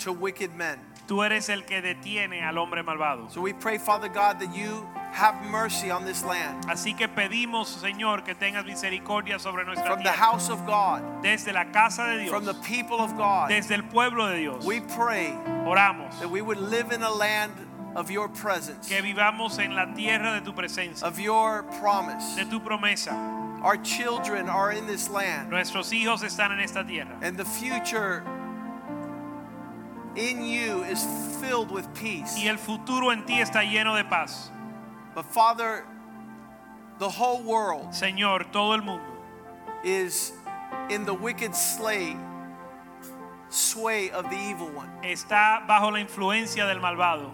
to 0.00 0.12
wicked 0.12 0.54
men. 0.54 0.78
Tú 1.10 1.24
eres 1.24 1.48
el 1.48 1.64
que 1.64 1.82
detiene 1.82 2.44
al 2.44 2.56
hombre 2.56 2.84
malvado. 2.84 3.28
So 3.32 3.40
we 3.40 3.52
pray, 3.52 3.78
Father 3.78 4.06
God, 4.06 4.38
that 4.38 4.54
you 4.54 4.86
have 5.10 5.44
mercy 5.50 5.90
on 5.90 6.04
this 6.04 6.22
land. 6.22 6.64
Así 6.68 6.96
que 6.96 7.08
pedimos, 7.08 7.66
Señor, 7.66 8.22
que 8.24 8.36
tengas 8.36 8.64
misericordia 8.64 9.40
sobre 9.40 9.64
nuestra 9.64 9.86
From 9.86 10.04
the 10.04 10.10
tierra. 10.10 10.16
house 10.16 10.48
of 10.48 10.64
God, 10.66 11.02
Desde 11.20 11.52
la 11.52 11.64
casa 11.72 12.16
de 12.16 12.28
from 12.28 12.44
the 12.44 12.52
Dios, 12.52 12.64
people 12.64 13.00
of 13.00 13.16
God, 13.16 13.48
desde 13.48 13.72
el 13.72 13.82
pueblo 13.82 14.28
de 14.28 14.38
Dios, 14.38 14.64
we 14.64 14.78
pray 14.80 15.32
oramos 15.66 16.16
that 16.20 16.30
we 16.30 16.42
would 16.42 16.58
live 16.58 16.92
in 16.92 17.02
a 17.02 17.10
land 17.10 17.54
of 17.96 18.08
your 18.08 18.28
presence, 18.28 18.88
que 18.88 19.02
vivamos 19.02 19.58
en 19.58 19.74
la 19.74 19.86
tierra 19.96 20.38
de 20.38 20.44
tu 20.44 20.52
presencia, 20.52 21.02
of 21.02 21.18
your 21.18 21.64
promise. 21.80 22.36
de 22.36 22.44
tu 22.44 22.60
promesa. 22.60 23.10
Our 23.64 23.78
children 23.78 24.48
are 24.48 24.70
in 24.70 24.86
this 24.86 25.10
land, 25.10 25.50
Nuestros 25.50 25.90
hijos 25.90 26.22
están 26.22 26.52
en 26.52 26.60
esta 26.60 26.84
tierra 26.84 27.18
and 27.20 27.36
the 27.36 27.44
future 27.44 28.22
in 30.16 30.44
you 30.44 30.82
is 30.84 31.04
filled 31.40 31.70
with 31.70 31.92
peace. 31.94 32.36
y 32.36 32.48
el 32.48 32.56
futuro 32.56 33.10
en 33.10 33.24
ti 33.26 33.34
está 33.40 33.62
lleno 33.62 33.96
de 33.96 34.04
paz. 34.04 34.50
But 35.14 35.24
Father, 35.26 35.84
the 36.98 37.08
whole 37.08 37.42
world 37.42 37.88
Señor, 37.92 38.50
todo 38.52 38.72
el 38.72 38.82
mundo 38.82 39.04
is 39.84 40.32
in 40.90 41.04
the 41.04 41.14
wicked 41.14 41.54
slay, 41.54 42.16
sway 43.48 44.10
of 44.10 44.28
the 44.30 44.36
evil 44.36 44.68
one. 44.70 44.90
está 45.02 45.66
bajo 45.66 45.90
la 45.92 45.98
influencia 46.04 46.66
del 46.66 46.80
malvado. 46.80 47.30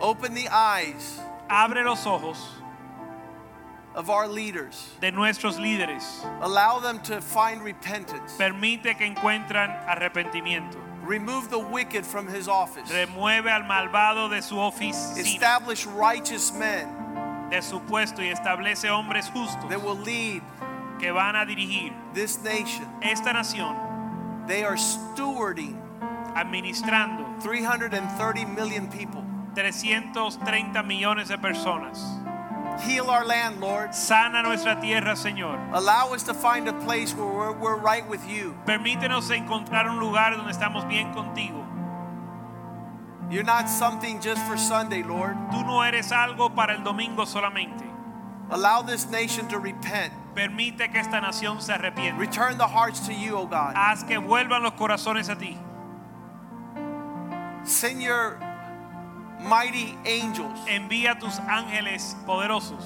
Open 0.00 0.34
the 0.34 0.48
eyes 0.48 1.20
Abre 1.48 1.84
los 1.84 2.04
ojos 2.06 2.50
of 3.94 4.10
our 4.10 4.26
leaders. 4.26 4.90
de 5.00 5.10
nuestros 5.12 5.58
líderes. 5.58 6.24
Allow 6.42 6.80
them 6.80 6.98
to 7.00 7.20
find 7.20 7.62
repentance. 7.62 8.36
Permite 8.36 8.94
que 8.98 9.06
encuentran 9.06 9.70
arrepentimiento. 9.86 10.76
Remove 11.06 11.50
the 11.50 11.58
wicked 11.58 12.04
from 12.04 12.26
his 12.26 12.48
office. 12.48 12.90
Remueve 12.90 13.46
al 13.46 13.62
malvado 13.62 14.28
de 14.28 14.42
su 14.42 14.56
oficina, 14.56 15.18
Establish 15.18 15.86
righteous 15.86 16.52
men 16.52 16.88
de 17.50 17.62
su 17.62 17.80
puesto 17.80 18.22
y 18.22 18.28
establece 18.28 18.90
hombres 18.90 19.28
justos 19.30 19.68
that 19.68 19.82
will 19.82 19.96
lead 19.96 20.42
que 20.98 21.12
van 21.12 21.36
a 21.36 21.46
dirigir 21.46 21.92
this 22.12 22.42
nation. 22.42 22.84
esta 23.02 23.32
nación 23.32 23.76
They 24.48 24.64
are 24.64 24.76
stewarding 24.76 25.76
administrando 26.34 27.40
330 27.40 28.44
million 28.54 28.88
people. 28.88 29.24
330 29.54 30.82
millones 30.82 31.28
de 31.28 31.38
personas. 31.38 31.98
Heal 32.80 33.08
our 33.10 33.24
land, 33.24 33.60
Lord. 33.60 33.94
Sana 33.94 34.42
nuestra 34.42 34.80
tierra, 34.80 35.14
Señor. 35.14 35.72
Allow 35.72 36.12
us 36.12 36.22
to 36.24 36.34
find 36.34 36.68
a 36.68 36.72
place 36.72 37.14
where 37.14 37.26
we're, 37.26 37.52
we're 37.52 37.76
right 37.76 38.06
with 38.08 38.28
you. 38.28 38.54
Permítenos 38.66 39.30
encontrar 39.30 39.88
un 39.88 39.98
lugar 39.98 40.36
donde 40.36 40.52
estamos 40.52 40.88
bien 40.88 41.12
contigo. 41.14 41.64
You're 43.30 43.44
not 43.44 43.68
something 43.68 44.20
just 44.20 44.40
for 44.46 44.56
Sunday, 44.56 45.02
Lord. 45.02 45.36
Tú 45.50 45.64
no 45.66 45.80
eres 45.82 46.12
algo 46.12 46.54
para 46.54 46.74
el 46.74 46.84
domingo 46.84 47.24
solamente. 47.24 47.84
Allow 48.50 48.82
this 48.82 49.10
nation 49.10 49.48
to 49.48 49.58
repent. 49.58 50.12
Permite 50.34 50.92
que 50.92 51.00
esta 51.00 51.20
nación 51.20 51.60
se 51.60 51.72
arrepienta. 51.72 52.18
Return 52.18 52.58
the 52.58 52.66
hearts 52.66 53.00
to 53.06 53.12
you, 53.12 53.36
O 53.36 53.46
God. 53.46 53.74
Haz 53.74 54.04
que 54.04 54.18
vuelvan 54.18 54.62
los 54.62 54.72
corazones 54.72 55.28
a 55.28 55.34
ti. 55.34 55.58
Send 57.64 58.00
your 58.00 58.38
mighty 59.48 59.96
angels 60.04 60.58
Envía 60.66 61.18
tus 61.18 61.38
ángeles 61.40 62.14
poderosos 62.26 62.84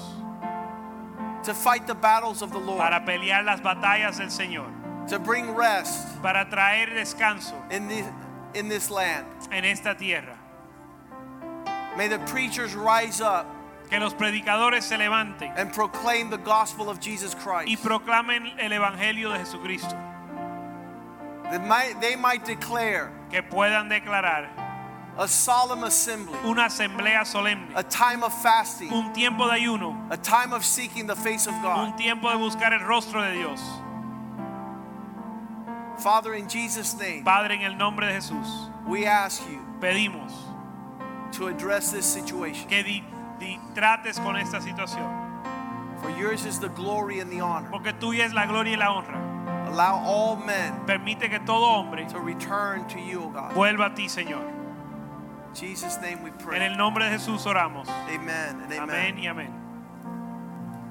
to 1.43 1.53
fight 1.55 1.87
the 1.87 1.95
battles 1.95 2.43
of 2.43 2.51
the 2.51 2.59
Lord, 2.59 2.77
para 2.77 3.03
pelear 3.03 3.43
las 3.43 3.61
batallas 3.61 4.17
del 4.19 4.27
Señor, 4.27 4.69
to 5.07 5.17
bring 5.17 5.55
rest 5.55 6.21
para 6.21 6.45
traer 6.45 6.89
descanso 6.93 7.55
in 7.71 7.87
this, 7.87 8.05
in 8.53 8.69
this 8.69 8.91
land. 8.91 9.25
en 9.51 9.65
esta 9.65 9.95
tierra. 9.95 10.37
May 11.97 12.07
the 12.07 12.19
preachers 12.19 12.75
rise 12.75 13.21
up 13.21 13.47
Que 13.89 13.99
los 13.99 14.13
predicadores 14.13 14.83
se 14.83 14.95
levanten 14.97 15.51
and 15.57 15.73
proclaim 15.73 16.29
the 16.29 16.37
gospel 16.37 16.89
of 16.89 16.99
Jesus 17.01 17.33
Christ. 17.35 17.67
y 17.67 17.75
proclamen 17.75 18.51
el 18.59 18.71
evangelio 18.71 19.33
de 19.33 19.39
Jesucristo. 19.39 19.97
That 21.51 21.67
might, 21.67 21.99
they 21.99 22.15
might 22.15 22.45
declare 22.45 23.11
Que 23.31 23.41
puedan 23.41 23.89
declarar 23.89 24.47
a 25.17 25.27
solemn 25.27 25.83
assembly, 25.83 26.37
una 26.45 26.65
asamblea 26.65 27.25
solemne, 27.25 27.67
a 27.75 27.83
time 27.83 28.23
of 28.23 28.33
fasting, 28.41 28.91
un 28.91 29.11
tiempo 29.13 29.45
de 29.47 29.53
ayuno, 29.59 29.95
a 30.09 30.17
time 30.17 30.53
of 30.53 30.63
seeking 30.65 31.05
the 31.07 31.15
face 31.15 31.47
of 31.47 31.53
God. 31.61 31.89
un 31.89 31.97
tiempo 31.97 32.29
de 32.29 32.37
buscar 32.37 32.71
el 32.73 32.79
rostro 32.85 33.21
de 33.21 33.33
Dios. 33.33 33.59
Father, 35.99 36.33
in 36.33 36.47
Jesus' 36.47 36.95
name, 36.97 37.23
Padre, 37.23 37.55
en 37.55 37.61
el 37.61 37.75
nombre 37.77 38.07
de 38.07 38.13
Jesús, 38.13 38.69
we 38.87 39.05
ask 39.05 39.43
you 39.49 39.59
pedimos 39.79 40.31
to 41.33 41.47
address 41.47 41.91
this 41.91 42.05
situation. 42.05 42.67
que 42.67 42.83
di- 42.83 43.03
di- 43.39 43.59
trates 43.75 44.17
con 44.23 44.35
esta 44.35 44.59
situación, 44.61 45.07
For 46.01 46.09
yours 46.17 46.45
is 46.45 46.57
the 46.59 46.69
glory 46.69 47.19
and 47.19 47.29
the 47.31 47.41
honor. 47.41 47.69
porque 47.69 47.93
tuya 47.99 48.25
es 48.25 48.33
la 48.33 48.47
gloria 48.47 48.73
y 48.75 48.79
la 48.79 48.87
honra. 48.91 49.67
Allow 49.67 49.99
all 50.03 50.35
men 50.37 50.73
Permite 50.87 51.29
que 51.29 51.39
todo 51.39 51.63
hombre 51.63 52.05
to 52.09 52.19
return 52.19 52.87
to 52.87 52.99
you, 52.99 53.23
O 53.25 53.29
God. 53.29 53.53
vuelva 53.53 53.91
a 53.91 53.95
ti, 53.95 54.07
Señor. 54.07 54.41
En 56.31 56.31
pray. 56.31 56.61
el 56.61 56.77
nombre 56.77 57.05
de 57.05 57.11
Jesús 57.11 57.45
oramos. 57.45 57.87
Amén 57.89 58.79
amen. 58.79 59.19
y 59.19 59.27
amén. 59.27 59.60